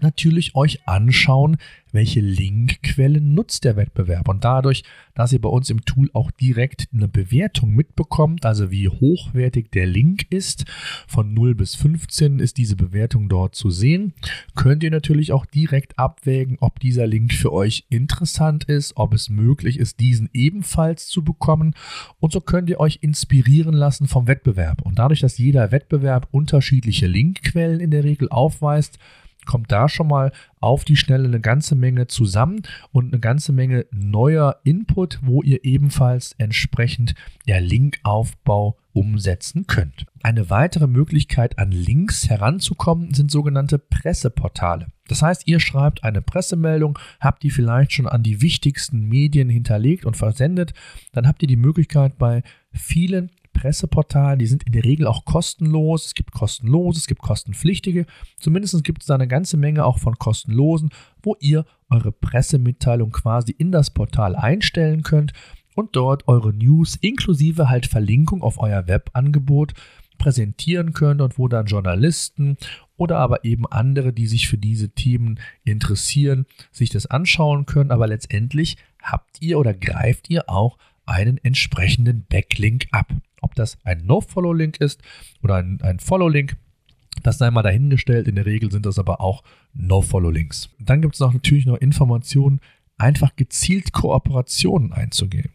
natürlich 0.01 0.55
euch 0.55 0.87
anschauen, 0.87 1.57
welche 1.93 2.21
Linkquellen 2.21 3.35
nutzt 3.35 3.65
der 3.65 3.77
Wettbewerb. 3.77 4.29
Und 4.29 4.45
dadurch, 4.45 4.85
dass 5.15 5.33
ihr 5.33 5.41
bei 5.41 5.49
uns 5.49 5.71
im 5.71 5.85
Tool 5.85 6.09
auch 6.13 6.31
direkt 6.31 6.89
eine 6.93 7.09
Bewertung 7.09 7.75
mitbekommt, 7.75 8.47
also 8.47 8.71
wie 8.71 8.89
hochwertig 8.89 9.71
der 9.73 9.87
Link 9.87 10.27
ist, 10.31 10.66
von 11.09 11.35
0 11.35 11.55
bis 11.57 11.75
15 11.75 12.38
ist 12.38 12.59
diese 12.59 12.77
Bewertung 12.77 13.29
dort 13.29 13.57
zu 13.57 13.71
sehen, 13.71 14.14
könnt 14.55 14.85
ihr 14.85 14.90
natürlich 14.90 15.33
auch 15.33 15.47
direkt 15.47 15.99
abwägen, 15.99 16.59
ob 16.61 16.79
dieser 16.79 17.09
Link 17.09 17.33
für 17.33 17.53
euch 17.53 17.87
interessant 17.88 18.64
ist, 18.64 18.97
ob 18.97 19.12
es 19.12 19.29
möglich 19.29 19.79
ist, 19.79 19.99
diesen 19.99 20.31
ebenfalls 20.33 21.09
zu 21.09 21.25
bekommen. 21.25 21.75
Und 22.21 22.33
so 22.33 22.40
könnt 22.40 22.71
ihr 22.71 22.79
euch 22.79 23.01
inspirieren 23.03 23.75
lassen 23.75 24.07
vom 24.07 24.29
Wettbewerb. 24.29 24.83
Und 24.83 25.01
dadurch, 25.01 25.21
dass 25.21 25.38
jeder 25.38 25.73
Wettbewerb 25.73 26.29
unterschiedliche 26.31 27.09
Linkquellen 27.09 27.81
in 27.81 27.90
der 27.90 28.05
Regel 28.05 28.29
aufweist, 28.29 28.99
kommt 29.46 29.72
da 29.72 29.88
schon 29.88 30.09
mal 30.09 30.33
auf 30.61 30.85
die 30.85 30.96
Schnelle 30.96 31.26
eine 31.26 31.40
ganze 31.40 31.74
Menge 31.74 32.07
zusammen 32.07 32.62
und 32.92 33.12
eine 33.12 33.20
ganze 33.20 33.53
Menge 33.53 33.87
neuer 33.90 34.61
Input, 34.64 35.20
wo 35.22 35.42
ihr 35.42 35.64
ebenfalls 35.64 36.35
entsprechend 36.38 37.14
der 37.46 37.61
Linkaufbau 37.61 38.76
umsetzen 38.92 39.66
könnt. 39.66 40.07
Eine 40.22 40.50
weitere 40.50 40.87
Möglichkeit 40.87 41.59
an 41.59 41.70
Links 41.70 42.29
heranzukommen 42.29 43.14
sind 43.14 43.31
sogenannte 43.31 43.79
Presseportale. 43.79 44.88
Das 45.09 45.22
heißt, 45.22 45.46
ihr 45.46 45.61
schreibt 45.61 46.05
eine 46.05 46.22
Pressemeldung, 46.22 46.98
habt 47.20 47.42
die 47.42 47.50
vielleicht 47.50 47.92
schon 47.92 48.07
an 48.07 48.22
die 48.22 48.42
wichtigsten 48.42 49.09
Medien 49.09 49.48
hinterlegt 49.48 50.05
und 50.05 50.16
versendet, 50.16 50.74
dann 51.12 51.26
habt 51.26 51.42
ihr 51.42 51.48
die 51.48 51.57
Möglichkeit 51.57 52.18
bei 52.18 52.42
vielen 52.72 53.31
Presseportalen, 53.53 54.39
die 54.39 54.47
sind 54.47 54.65
in 54.65 54.73
der 54.73 54.85
Regel 54.85 55.07
auch 55.07 55.25
kostenlos. 55.25 56.07
Es 56.07 56.15
gibt 56.15 56.33
kostenlose, 56.33 56.99
es 56.99 57.07
gibt 57.07 57.23
kostenpflichtige. 57.23 58.07
Zumindest 58.39 58.83
gibt 58.85 59.03
es 59.03 59.07
da 59.07 59.15
eine 59.15 59.29
ganze 59.29 59.57
Menge 59.57 59.85
auch 59.85 59.99
von 59.99 60.19
kostenlosen, 60.19 60.91
wo 61.23 61.37
ihr 61.41 61.65
eure 61.91 62.13
Pressemitteilung 62.13 63.11
quasi 63.11 63.53
in 63.53 63.73
das 63.73 63.91
Portal 63.91 64.37
einstellen 64.37 65.03
könnt 65.03 65.33
und 65.75 65.97
dort 65.97 66.29
eure 66.29 66.53
News 66.53 66.97
inklusive 66.97 67.69
halt 67.69 67.87
Verlinkung 67.87 68.43
auf 68.43 68.59
euer 68.59 68.87
Webangebot 68.87 69.75
präsentieren 70.19 70.93
könnt 70.93 71.21
und 71.21 71.39
wo 71.39 71.49
dann 71.49 71.67
Journalisten 71.67 72.57
oder 72.97 73.19
aber 73.19 73.45
eben 73.45 73.67
andere, 73.67 74.13
die 74.13 74.27
sich 74.27 74.49
für 74.49 74.59
diese 74.59 74.91
Themen 74.91 75.41
interessieren, 75.65 76.45
sich 76.71 76.91
das 76.91 77.07
anschauen 77.07 77.65
können. 77.65 77.91
Aber 77.91 78.07
letztendlich 78.07 78.77
habt 79.03 79.41
ihr 79.41 79.59
oder 79.59 79.73
greift 79.73 80.29
ihr 80.29 80.49
auch 80.51 80.77
einen 81.11 81.38
entsprechenden 81.38 82.25
Backlink 82.29 82.87
ab. 82.92 83.12
Ob 83.42 83.55
das 83.55 83.79
ein 83.85 84.05
No-Follow-Link 84.05 84.79
ist 84.79 85.03
oder 85.42 85.57
ein, 85.57 85.81
ein 85.83 85.99
Follow-Link, 85.99 86.57
das 87.23 87.38
sei 87.38 87.51
mal 87.51 87.62
dahingestellt. 87.62 88.29
In 88.29 88.37
der 88.37 88.46
Regel 88.46 88.70
sind 88.70 88.87
das 88.87 88.99
aber 88.99 89.20
auch 89.20 89.42
No-Follow-Links. 89.75 90.70
Dann 90.79 91.03
gibt 91.03 91.14
es 91.14 91.20
natürlich 91.20 91.66
noch 91.66 91.77
Informationen, 91.77 92.61
einfach 92.96 93.35
gezielt 93.37 93.92
Kooperationen 93.92 94.92
einzugehen. 94.92 95.51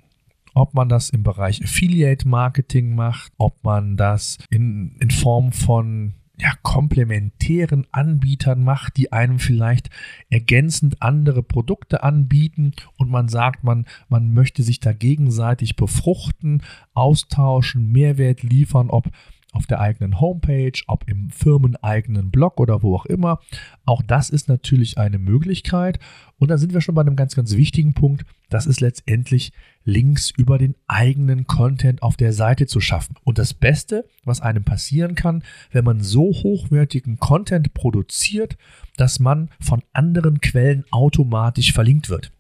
Ob 0.54 0.74
man 0.74 0.90
das 0.90 1.10
im 1.10 1.24
Bereich 1.24 1.64
Affiliate 1.64 2.28
Marketing 2.28 2.96
macht, 2.96 3.32
ob 3.38 3.64
man 3.64 3.98
das 3.98 4.38
in, 4.50 4.96
in 5.00 5.12
Form 5.12 5.52
von 5.52 6.14
ja, 6.38 6.52
komplementären 6.62 7.88
Anbietern 7.92 8.64
macht, 8.64 8.98
die 8.98 9.12
einem 9.12 9.40
vielleicht 9.40 9.90
ergänzend 10.30 11.02
andere 11.02 11.44
Produkte 11.44 12.04
anbieten 12.04 12.74
und 12.98 13.10
man 13.10 13.30
sagt, 13.30 13.64
man, 13.64 13.86
man 14.10 14.34
möchte 14.34 14.64
sich 14.64 14.80
da 14.80 14.92
gegenseitig 14.92 15.76
befruchten, 15.76 16.62
austauschen, 16.94 17.92
Mehrwert 17.92 18.44
liefern, 18.44 18.90
ob 18.90 19.10
auf 19.56 19.66
der 19.66 19.80
eigenen 19.80 20.20
Homepage, 20.20 20.80
ob 20.88 21.10
im 21.10 21.30
firmeneigenen 21.30 22.32
Blog 22.32 22.60
oder 22.60 22.84
wo 22.84 22.96
auch 22.96 23.06
immer. 23.06 23.40
Auch 23.86 24.02
das 24.02 24.30
ist 24.30 24.48
natürlich 24.48 24.98
eine 24.98 25.18
Möglichkeit. 25.18 26.00
Und 26.38 26.50
da 26.50 26.58
sind 26.58 26.74
wir 26.74 26.82
schon 26.82 26.96
bei 26.96 27.02
einem 27.02 27.16
ganz, 27.16 27.36
ganz 27.36 27.56
wichtigen 27.56 27.94
Punkt. 27.94 28.26
Das 28.50 28.66
ist 28.66 28.82
letztendlich 28.82 29.54
Links 29.84 30.32
über 30.32 30.58
den 30.58 30.76
eigenen 30.88 31.48
Content 31.48 32.04
auf 32.04 32.18
der 32.18 32.34
Seite 32.34 32.68
zu 32.68 32.82
schaffen. 32.82 33.16
Und 33.24 33.38
das 33.38 33.54
Beste, 33.54 34.06
was 34.24 34.42
einem 34.42 34.64
passieren 34.64 35.16
kann, 35.16 35.44
wenn 35.72 35.86
man 35.86 36.02
so 36.02 36.24
hochwertigen 36.32 37.18
Content 37.18 37.74
produziert, 37.74 38.58
dass 38.98 39.20
man 39.20 39.50
von 39.60 39.84
anderen 39.94 40.42
Quellen 40.42 40.86
automatisch 40.92 41.74
verlinkt 41.74 42.10
wird. 42.10 42.32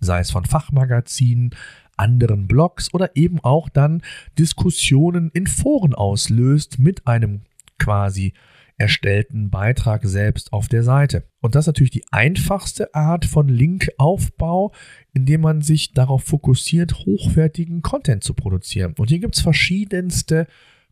Sei 0.00 0.20
es 0.20 0.30
von 0.30 0.44
Fachmagazinen, 0.44 1.54
anderen 1.96 2.46
Blogs 2.46 2.92
oder 2.92 3.16
eben 3.16 3.40
auch 3.40 3.68
dann 3.68 4.02
Diskussionen 4.38 5.30
in 5.32 5.46
Foren 5.46 5.94
auslöst 5.94 6.78
mit 6.78 7.06
einem 7.06 7.42
quasi 7.78 8.32
erstellten 8.76 9.50
Beitrag 9.50 10.02
selbst 10.04 10.52
auf 10.52 10.68
der 10.68 10.82
Seite. 10.82 11.24
Und 11.40 11.54
das 11.54 11.64
ist 11.64 11.68
natürlich 11.68 11.92
die 11.92 12.04
einfachste 12.10 12.94
Art 12.94 13.24
von 13.24 13.48
Linkaufbau, 13.48 14.72
indem 15.12 15.42
man 15.42 15.62
sich 15.62 15.92
darauf 15.92 16.24
fokussiert, 16.24 17.06
hochwertigen 17.06 17.82
Content 17.82 18.24
zu 18.24 18.34
produzieren. 18.34 18.94
Und 18.98 19.10
hier 19.10 19.20
gibt 19.20 19.36
es 19.36 19.42
verschiedenste 19.42 20.46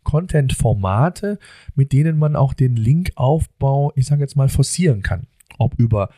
Content-Formate, 0.05 1.39
mit 1.75 1.93
denen 1.93 2.19
man 2.19 2.37
auch 2.37 2.55
den 2.55 2.77
Linkaufbau, 2.77 3.93
ich 3.97 4.07
sage 4.07 4.23
jetzt 4.23 4.37
mal, 4.37 4.49
forcieren 4.49 5.03
kann. 5.03 5.27
Ob 5.59 5.75
über 5.79 6.11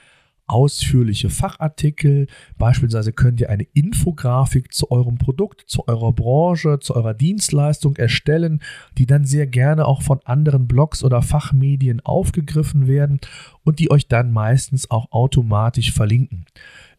ausführliche 0.46 1.30
Fachartikel. 1.30 2.26
Beispielsweise 2.59 3.12
könnt 3.12 3.40
ihr 3.40 3.50
eine 3.50 3.64
Infografik 3.72 4.72
zu 4.72 4.90
eurem 4.90 5.16
Produkt, 5.18 5.64
zu 5.66 5.88
eurer 5.88 6.12
Branche, 6.12 6.78
zu 6.80 6.94
eurer 6.94 7.14
Dienstleistung 7.14 7.96
erstellen, 7.96 8.61
die 8.98 9.07
dann 9.07 9.24
sehr 9.24 9.46
gerne 9.46 9.87
auch 9.87 10.02
von 10.02 10.20
anderen 10.24 10.66
Blogs 10.66 11.02
oder 11.02 11.22
Fachmedien 11.22 12.00
aufgegriffen 12.00 12.87
werden 12.87 13.20
und 13.64 13.78
die 13.78 13.90
euch 13.90 14.09
dann 14.09 14.33
meistens 14.33 14.90
auch 14.90 15.11
automatisch 15.12 15.92
verlinken. 15.92 16.44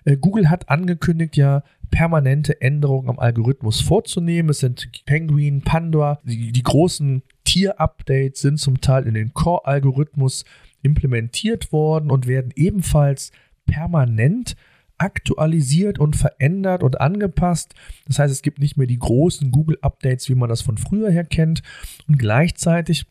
Äh, 0.05 0.17
Google 0.17 0.49
hat 0.49 0.69
angekündigt 0.69 1.37
ja 1.37 1.63
permanente 1.91 2.59
Änderungen 2.61 3.09
am 3.09 3.19
Algorithmus 3.19 3.81
vorzunehmen. 3.81 4.49
Es 4.49 4.59
sind 4.59 4.89
Penguin, 5.05 5.61
Pandora, 5.61 6.19
die, 6.23 6.51
die 6.51 6.63
großen 6.63 7.23
Tier-Updates 7.43 8.41
sind 8.41 8.57
zum 8.59 8.81
Teil 8.81 9.05
in 9.05 9.13
den 9.13 9.33
Core-Algorithmus 9.33 10.45
implementiert 10.81 11.71
worden 11.71 12.09
und 12.09 12.27
werden 12.27 12.51
ebenfalls 12.55 13.31
permanent 13.65 14.55
aktualisiert 14.97 15.99
und 15.99 16.15
verändert 16.15 16.83
und 16.83 17.01
angepasst. 17.01 17.73
Das 18.07 18.19
heißt, 18.19 18.31
es 18.31 18.41
gibt 18.41 18.59
nicht 18.59 18.77
mehr 18.77 18.87
die 18.87 18.99
großen 18.99 19.51
Google-Updates, 19.51 20.29
wie 20.29 20.35
man 20.35 20.49
das 20.49 20.61
von 20.61 20.77
früher 20.77 21.11
her 21.11 21.25
kennt. 21.25 21.61
Und 22.07 22.17
gleichzeitig 22.17 23.05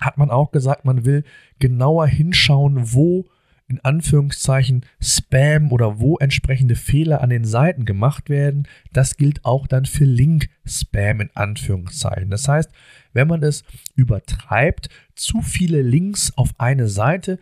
hat 0.00 0.18
man 0.18 0.30
auch 0.30 0.50
gesagt, 0.50 0.84
man 0.84 1.04
will 1.04 1.24
genauer 1.58 2.06
hinschauen, 2.06 2.92
wo 2.92 3.26
in 3.66 3.80
Anführungszeichen 3.80 4.84
Spam 5.00 5.72
oder 5.72 5.98
wo 5.98 6.18
entsprechende 6.18 6.74
Fehler 6.74 7.22
an 7.22 7.30
den 7.30 7.44
Seiten 7.44 7.84
gemacht 7.84 8.28
werden. 8.28 8.68
Das 8.92 9.16
gilt 9.16 9.44
auch 9.44 9.66
dann 9.66 9.86
für 9.86 10.04
Link-Spam 10.04 11.22
in 11.22 11.30
Anführungszeichen. 11.34 12.30
Das 12.30 12.46
heißt, 12.46 12.70
wenn 13.14 13.28
man 13.28 13.42
es 13.42 13.64
übertreibt, 13.94 14.90
zu 15.14 15.40
viele 15.40 15.80
Links 15.80 16.32
auf 16.36 16.50
eine 16.58 16.88
Seite 16.88 17.38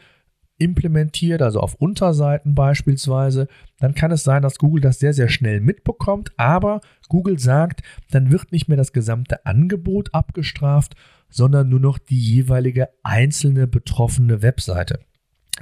implementiert, 0.58 1.42
also 1.42 1.60
auf 1.60 1.74
Unterseiten 1.74 2.54
beispielsweise, 2.54 3.48
dann 3.80 3.94
kann 3.94 4.12
es 4.12 4.22
sein, 4.22 4.42
dass 4.42 4.58
Google 4.58 4.80
das 4.80 4.98
sehr, 4.98 5.12
sehr 5.12 5.28
schnell 5.28 5.60
mitbekommt, 5.60 6.30
aber 6.36 6.80
Google 7.08 7.38
sagt, 7.38 7.82
dann 8.10 8.30
wird 8.30 8.52
nicht 8.52 8.68
mehr 8.68 8.76
das 8.76 8.92
gesamte 8.92 9.44
Angebot 9.46 10.14
abgestraft, 10.14 10.94
sondern 11.28 11.68
nur 11.68 11.80
noch 11.80 11.98
die 11.98 12.20
jeweilige 12.20 12.90
einzelne 13.02 13.66
betroffene 13.66 14.42
Webseite. 14.42 15.00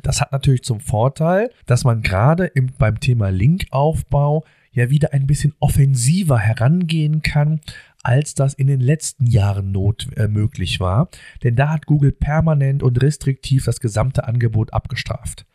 Das 0.03 0.21
hat 0.21 0.33
natürlich 0.33 0.63
zum 0.65 0.81
Vorteil, 0.81 1.51
dass 1.67 1.85
man 1.85 2.03
gerade 2.03 2.47
im, 2.47 2.73
beim 2.79 3.01
Thema 3.01 3.31
Linkaufbau 3.31 4.45
ja 4.73 4.91
wieder 4.91 5.13
ein 5.13 5.27
bisschen 5.27 5.55
offensiver 5.59 6.39
herangehen 6.39 7.23
kann, 7.23 7.61
als 8.03 8.35
das 8.35 8.55
in 8.55 8.67
den 8.67 8.81
letzten 8.81 9.27
Jahren 9.27 9.73
not, 9.73 10.09
äh, 10.17 10.29
möglich 10.29 10.81
war. 10.81 11.09
Denn 11.43 11.57
da 11.57 11.71
hat 11.71 11.87
Google 11.87 12.13
permanent 12.13 12.83
und 12.83 13.03
restriktiv 13.03 13.65
das 13.65 13.81
gesamte 13.81 14.27
Angebot 14.27 14.73
abgestraft. 14.73 15.47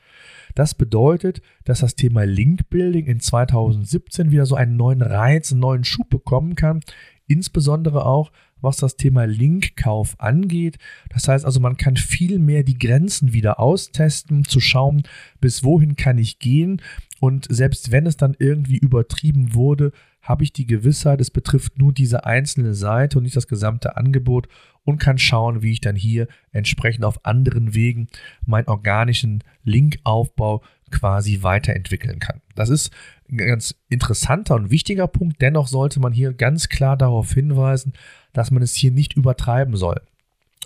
Das 0.54 0.74
bedeutet, 0.74 1.42
dass 1.66 1.80
das 1.80 1.96
Thema 1.96 2.26
Link-Building 2.26 3.06
in 3.06 3.20
2017 3.20 4.32
wieder 4.32 4.46
so 4.46 4.56
einen 4.56 4.78
neuen 4.78 5.02
Reiz, 5.02 5.52
einen 5.52 5.62
neuen 5.62 5.84
Schub 5.84 6.10
bekommen 6.10 6.56
kann. 6.56 6.80
Insbesondere 7.28 8.06
auch, 8.06 8.32
was 8.62 8.78
das 8.78 8.96
Thema 8.96 9.26
Linkkauf 9.26 10.16
angeht. 10.20 10.78
Das 11.10 11.28
heißt 11.28 11.46
also, 11.46 11.60
man 11.60 11.78
kann 11.78 11.98
viel 11.98 12.40
mehr 12.40 12.64
die 12.64 12.78
Grenzen 12.78 13.34
wieder 13.34 13.60
austesten, 13.60 14.46
zu 14.46 14.60
schauen, 14.60 15.04
bis 15.42 15.64
wohin 15.64 15.96
kann 15.96 16.18
ich 16.18 16.40
gehen. 16.40 16.82
Und 17.20 17.48
selbst 17.50 17.92
wenn 17.92 18.06
es 18.06 18.18
dann 18.18 18.36
irgendwie 18.40 18.78
übertrieben 18.78 19.54
wurde, 19.54 19.92
habe 20.26 20.44
ich 20.44 20.52
die 20.52 20.66
Gewissheit, 20.66 21.22
es 21.22 21.30
betrifft 21.30 21.78
nur 21.78 21.94
diese 21.94 22.26
einzelne 22.26 22.74
Seite 22.74 23.20
und 23.20 23.24
nicht 23.24 23.36
das 23.36 23.48
gesamte 23.48 23.96
Angebot 23.96 24.48
und 24.84 24.98
kann 24.98 25.20
schauen, 25.20 25.62
wie 25.62 25.72
ich 25.72 25.82
dann 25.82 25.96
hier 25.96 26.28
entsprechend 26.52 27.06
auf 27.06 27.24
anderen 27.26 27.76
Wegen 27.76 28.08
meinen 28.46 28.68
organischen 28.68 29.44
Linkaufbau 29.64 30.64
quasi 30.92 31.44
weiterentwickeln 31.44 32.20
kann. 32.20 32.42
Das 32.56 32.70
ist 32.70 32.92
ein 33.30 33.38
ganz 33.38 33.76
interessanter 33.88 34.56
und 34.56 34.72
wichtiger 34.72 35.08
Punkt. 35.08 35.42
Dennoch 35.42 35.68
sollte 35.68 36.00
man 36.00 36.12
hier 36.12 36.34
ganz 36.34 36.70
klar 36.70 36.98
darauf 36.98 37.32
hinweisen, 37.32 37.94
dass 38.34 38.50
man 38.50 38.64
es 38.64 38.74
hier 38.74 38.92
nicht 38.92 39.14
übertreiben 39.14 39.76
soll, 39.76 40.02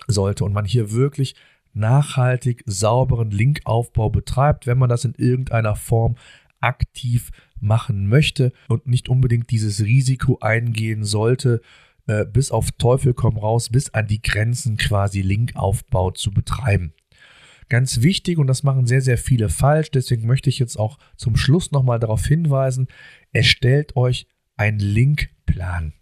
sollte 0.06 0.44
und 0.44 0.54
man 0.54 0.64
hier 0.64 0.90
wirklich 0.90 1.34
nachhaltig 1.72 2.62
sauberen 2.66 3.30
Linkaufbau 3.30 4.08
betreibt, 4.08 4.66
wenn 4.66 4.78
man 4.78 4.88
das 4.88 5.04
in 5.04 5.14
irgendeiner 5.14 5.76
Form 5.76 6.16
aktiv 6.60 7.30
machen 7.62 8.08
möchte 8.08 8.52
und 8.68 8.86
nicht 8.86 9.08
unbedingt 9.08 9.50
dieses 9.50 9.84
Risiko 9.84 10.38
eingehen 10.40 11.04
sollte, 11.04 11.60
äh, 12.06 12.24
bis 12.24 12.50
auf 12.50 12.72
Teufel 12.72 13.14
komm 13.14 13.36
raus, 13.36 13.68
bis 13.70 13.90
an 13.90 14.06
die 14.06 14.22
Grenzen 14.22 14.76
quasi 14.76 15.22
Linkaufbau 15.22 16.10
zu 16.10 16.30
betreiben. 16.30 16.92
Ganz 17.68 18.02
wichtig, 18.02 18.38
und 18.38 18.48
das 18.48 18.64
machen 18.64 18.86
sehr, 18.86 19.00
sehr 19.00 19.18
viele 19.18 19.48
falsch, 19.48 19.92
deswegen 19.92 20.26
möchte 20.26 20.50
ich 20.50 20.58
jetzt 20.58 20.76
auch 20.76 20.98
zum 21.16 21.36
Schluss 21.36 21.70
nochmal 21.70 22.00
darauf 22.00 22.26
hinweisen, 22.26 22.88
erstellt 23.32 23.94
euch 23.94 24.26
einen 24.56 24.80
Linkplan. 24.80 25.92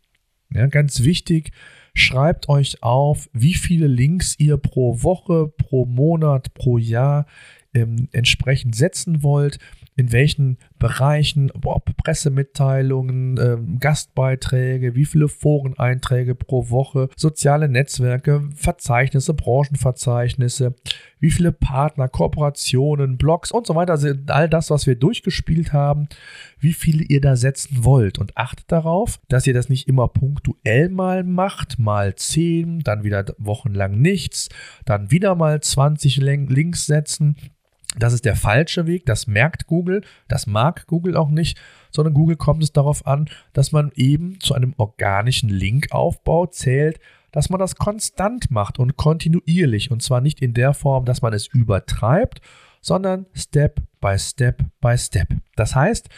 Ja, 0.51 0.66
ganz 0.66 1.03
wichtig, 1.03 1.51
schreibt 1.92 2.49
euch 2.49 2.83
auf, 2.83 3.29
wie 3.35 3.53
viele 3.53 3.87
Links 3.87 4.35
ihr 4.38 4.57
pro 4.57 5.03
Woche, 5.03 5.49
pro 5.49 5.85
Monat, 5.85 6.55
pro 6.55 6.79
Jahr 6.79 7.27
ähm, 7.75 8.09
entsprechend 8.12 8.75
setzen 8.75 9.23
wollt 9.23 9.59
in 9.98 10.12
welchen 10.12 10.58
Bereichen, 10.78 11.50
ob 11.64 11.96
Pressemitteilungen, 11.96 13.37
ähm, 13.37 13.78
Gastbeiträge, 13.80 14.94
wie 14.94 15.04
viele 15.04 15.26
Foreneinträge 15.26 16.37
pro 16.37 16.70
Woche, 16.70 17.08
soziale 17.16 17.68
Netzwerke, 17.68 18.48
Verzeichnisse, 18.54 19.34
Branchenverzeichnisse, 19.34 20.76
wie 21.18 21.32
viele 21.32 21.50
Partner, 21.50 22.08
Kooperationen, 22.08 23.18
Blogs 23.18 23.50
und 23.50 23.66
so 23.66 23.74
weiter, 23.74 23.94
also 23.94 24.12
all 24.28 24.48
das, 24.48 24.70
was 24.70 24.87
wir 24.87 24.94
durchgespielt 24.94 25.72
haben, 25.72 26.08
wie 26.61 26.74
viele 26.74 27.02
ihr 27.02 27.20
da 27.20 27.34
setzen 27.34 27.84
wollt. 27.84 28.18
Und 28.18 28.37
achtet 28.37 28.70
darauf, 28.70 29.18
dass 29.28 29.48
ihr 29.48 29.54
das 29.54 29.68
nicht 29.68 29.88
immer 29.88 30.06
punktuell 30.06 30.90
mal 30.90 31.24
macht, 31.24 31.80
mal 31.80 32.14
10, 32.14 32.84
dann 32.84 33.02
wieder 33.02 33.24
wochenlang 33.37 34.00
nichts, 34.00 34.48
dann 34.84 35.11
wieder 35.11 35.34
mal 35.34 35.61
20 35.61 36.18
Links 36.18 36.87
setzen 36.87 37.34
Das 37.96 38.12
ist 38.12 38.24
der 38.24 38.37
falsche 38.37 38.87
Weg, 38.87 39.07
das 39.07 39.27
merkt 39.27 39.66
Google, 39.66 40.03
das 40.29 40.46
mag 40.46 40.87
Google 40.87 41.16
auch 41.16 41.31
nicht, 41.31 41.59
sondern 41.90 42.12
Google 42.12 42.37
kommt 42.37 42.62
es 42.62 42.72
darauf 42.72 43.07
an, 43.07 43.29
dass 43.55 43.72
man 43.72 43.92
eben 43.94 44.40
zu 44.40 44.55
einem 44.55 44.74
organischen 44.77 45.48
Linkaufbau 45.48 46.46
zählt, 46.46 47.01
dass 47.33 47.51
man 47.51 47.59
das 47.59 47.77
konstant 47.77 48.51
macht 48.51 48.79
und 48.79 48.96
kontinuierlich. 48.96 49.90
Und 49.90 50.03
zwar 50.03 50.20
nicht 50.20 50.40
in 50.42 50.55
der 50.55 50.74
Form, 50.74 51.07
dass 51.07 51.22
man 51.22 51.33
es 51.33 51.46
übertreibt, 51.46 52.40
sondern 52.81 53.27
Step 53.35 53.81
by 54.01 54.18
Step 54.18 54.62
by 54.81 54.96
Step. 54.96 55.29
Das 55.57 55.74
heißt, 55.74 56.09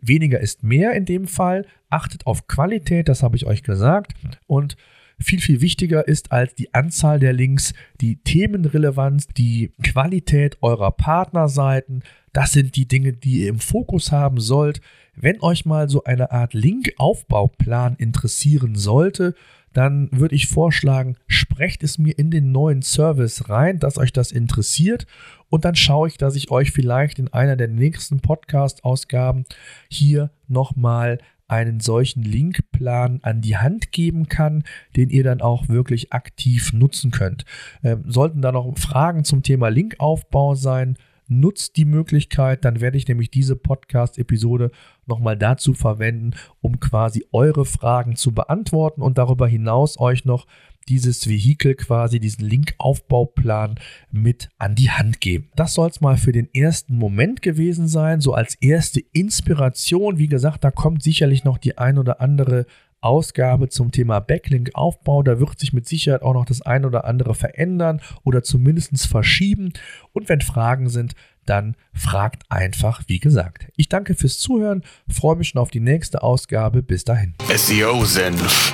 weniger 0.00 0.40
ist 0.40 0.62
mehr 0.62 0.92
in 0.92 1.04
dem 1.04 1.26
Fall, 1.26 1.66
achtet 1.88 2.26
auf 2.26 2.46
Qualität, 2.46 3.08
das 3.08 3.22
habe 3.22 3.36
ich 3.36 3.46
euch 3.46 3.62
gesagt. 3.62 4.12
Und 4.46 4.76
viel, 5.20 5.40
viel 5.40 5.60
wichtiger 5.60 6.06
ist 6.08 6.32
als 6.32 6.54
die 6.54 6.72
Anzahl 6.74 7.20
der 7.20 7.32
Links, 7.32 7.74
die 8.00 8.16
Themenrelevanz, 8.16 9.28
die 9.28 9.72
Qualität 9.82 10.58
eurer 10.62 10.90
Partnerseiten. 10.90 12.02
Das 12.32 12.52
sind 12.52 12.76
die 12.76 12.88
Dinge, 12.88 13.12
die 13.12 13.42
ihr 13.42 13.48
im 13.48 13.58
Fokus 13.58 14.12
haben 14.12 14.40
sollt. 14.40 14.80
Wenn 15.14 15.40
euch 15.42 15.66
mal 15.66 15.88
so 15.88 16.04
eine 16.04 16.30
Art 16.30 16.54
Linkaufbauplan 16.54 17.96
interessieren 17.96 18.74
sollte, 18.74 19.34
dann 19.72 20.08
würde 20.12 20.34
ich 20.34 20.48
vorschlagen, 20.48 21.16
sprecht 21.26 21.84
es 21.84 21.98
mir 21.98 22.18
in 22.18 22.30
den 22.30 22.50
neuen 22.50 22.82
Service 22.82 23.48
rein, 23.48 23.78
dass 23.78 23.98
euch 23.98 24.12
das 24.12 24.32
interessiert. 24.32 25.06
Und 25.48 25.64
dann 25.64 25.76
schaue 25.76 26.08
ich, 26.08 26.16
dass 26.16 26.36
ich 26.36 26.50
euch 26.50 26.72
vielleicht 26.72 27.18
in 27.18 27.28
einer 27.28 27.56
der 27.56 27.68
nächsten 27.68 28.20
Podcast-Ausgaben 28.20 29.44
hier 29.88 30.30
nochmal 30.48 31.18
einen 31.50 31.80
solchen 31.80 32.22
Linkplan 32.22 33.20
an 33.22 33.40
die 33.40 33.56
Hand 33.56 33.92
geben 33.92 34.28
kann, 34.28 34.62
den 34.96 35.10
ihr 35.10 35.24
dann 35.24 35.40
auch 35.40 35.68
wirklich 35.68 36.12
aktiv 36.12 36.72
nutzen 36.72 37.10
könnt. 37.10 37.44
Ähm, 37.82 38.04
sollten 38.06 38.40
da 38.40 38.52
noch 38.52 38.78
Fragen 38.78 39.24
zum 39.24 39.42
Thema 39.42 39.68
Linkaufbau 39.68 40.54
sein, 40.54 40.96
nutzt 41.30 41.76
die 41.76 41.84
Möglichkeit, 41.84 42.64
dann 42.64 42.80
werde 42.80 42.98
ich 42.98 43.08
nämlich 43.08 43.30
diese 43.30 43.56
Podcast-Episode 43.56 44.70
nochmal 45.06 45.36
dazu 45.36 45.74
verwenden, 45.74 46.32
um 46.60 46.80
quasi 46.80 47.24
eure 47.32 47.64
Fragen 47.64 48.16
zu 48.16 48.32
beantworten 48.32 49.00
und 49.02 49.16
darüber 49.16 49.46
hinaus 49.46 49.98
euch 49.98 50.24
noch 50.24 50.46
dieses 50.88 51.28
Vehikel 51.28 51.74
quasi, 51.76 52.18
diesen 52.18 52.44
Linkaufbauplan 52.44 53.76
mit 54.10 54.48
an 54.58 54.74
die 54.74 54.90
Hand 54.90 55.20
geben. 55.20 55.48
Das 55.54 55.74
soll 55.74 55.88
es 55.88 56.00
mal 56.00 56.16
für 56.16 56.32
den 56.32 56.52
ersten 56.52 56.96
Moment 56.96 57.42
gewesen 57.42 57.86
sein, 57.86 58.20
so 58.20 58.34
als 58.34 58.56
erste 58.56 59.00
Inspiration. 59.12 60.18
Wie 60.18 60.28
gesagt, 60.28 60.64
da 60.64 60.70
kommt 60.70 61.02
sicherlich 61.02 61.44
noch 61.44 61.58
die 61.58 61.78
ein 61.78 61.98
oder 61.98 62.20
andere 62.20 62.66
Ausgabe 63.00 63.68
zum 63.68 63.92
Thema 63.92 64.20
Backlink-Aufbau. 64.20 65.22
Da 65.22 65.40
wird 65.40 65.58
sich 65.58 65.72
mit 65.72 65.88
Sicherheit 65.88 66.22
auch 66.22 66.34
noch 66.34 66.44
das 66.44 66.62
ein 66.62 66.84
oder 66.84 67.04
andere 67.04 67.34
verändern 67.34 68.00
oder 68.24 68.42
zumindest 68.42 69.06
verschieben. 69.06 69.72
Und 70.12 70.28
wenn 70.28 70.40
Fragen 70.40 70.88
sind, 70.88 71.14
dann 71.46 71.76
fragt 71.92 72.44
einfach, 72.48 73.02
wie 73.06 73.18
gesagt. 73.18 73.68
Ich 73.76 73.88
danke 73.88 74.14
fürs 74.14 74.38
Zuhören, 74.38 74.82
freue 75.08 75.36
mich 75.36 75.48
schon 75.48 75.60
auf 75.60 75.70
die 75.70 75.80
nächste 75.80 76.22
Ausgabe. 76.22 76.82
Bis 76.82 77.04
dahin. 77.04 77.34
SEO 77.54 78.04
Senf, 78.04 78.72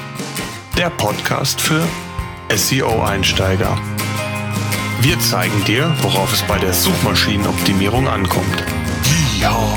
der 0.77 0.91
Podcast 0.91 1.61
für 1.61 1.83
SEO-Einsteiger. 2.55 3.79
Wir 5.01 5.19
zeigen 5.21 5.65
dir, 5.67 5.95
worauf 6.01 6.33
es 6.33 6.43
bei 6.43 6.59
der 6.59 6.73
Suchmaschinenoptimierung 6.73 8.09
ankommt. 8.09 8.65
Ja. 9.41 9.77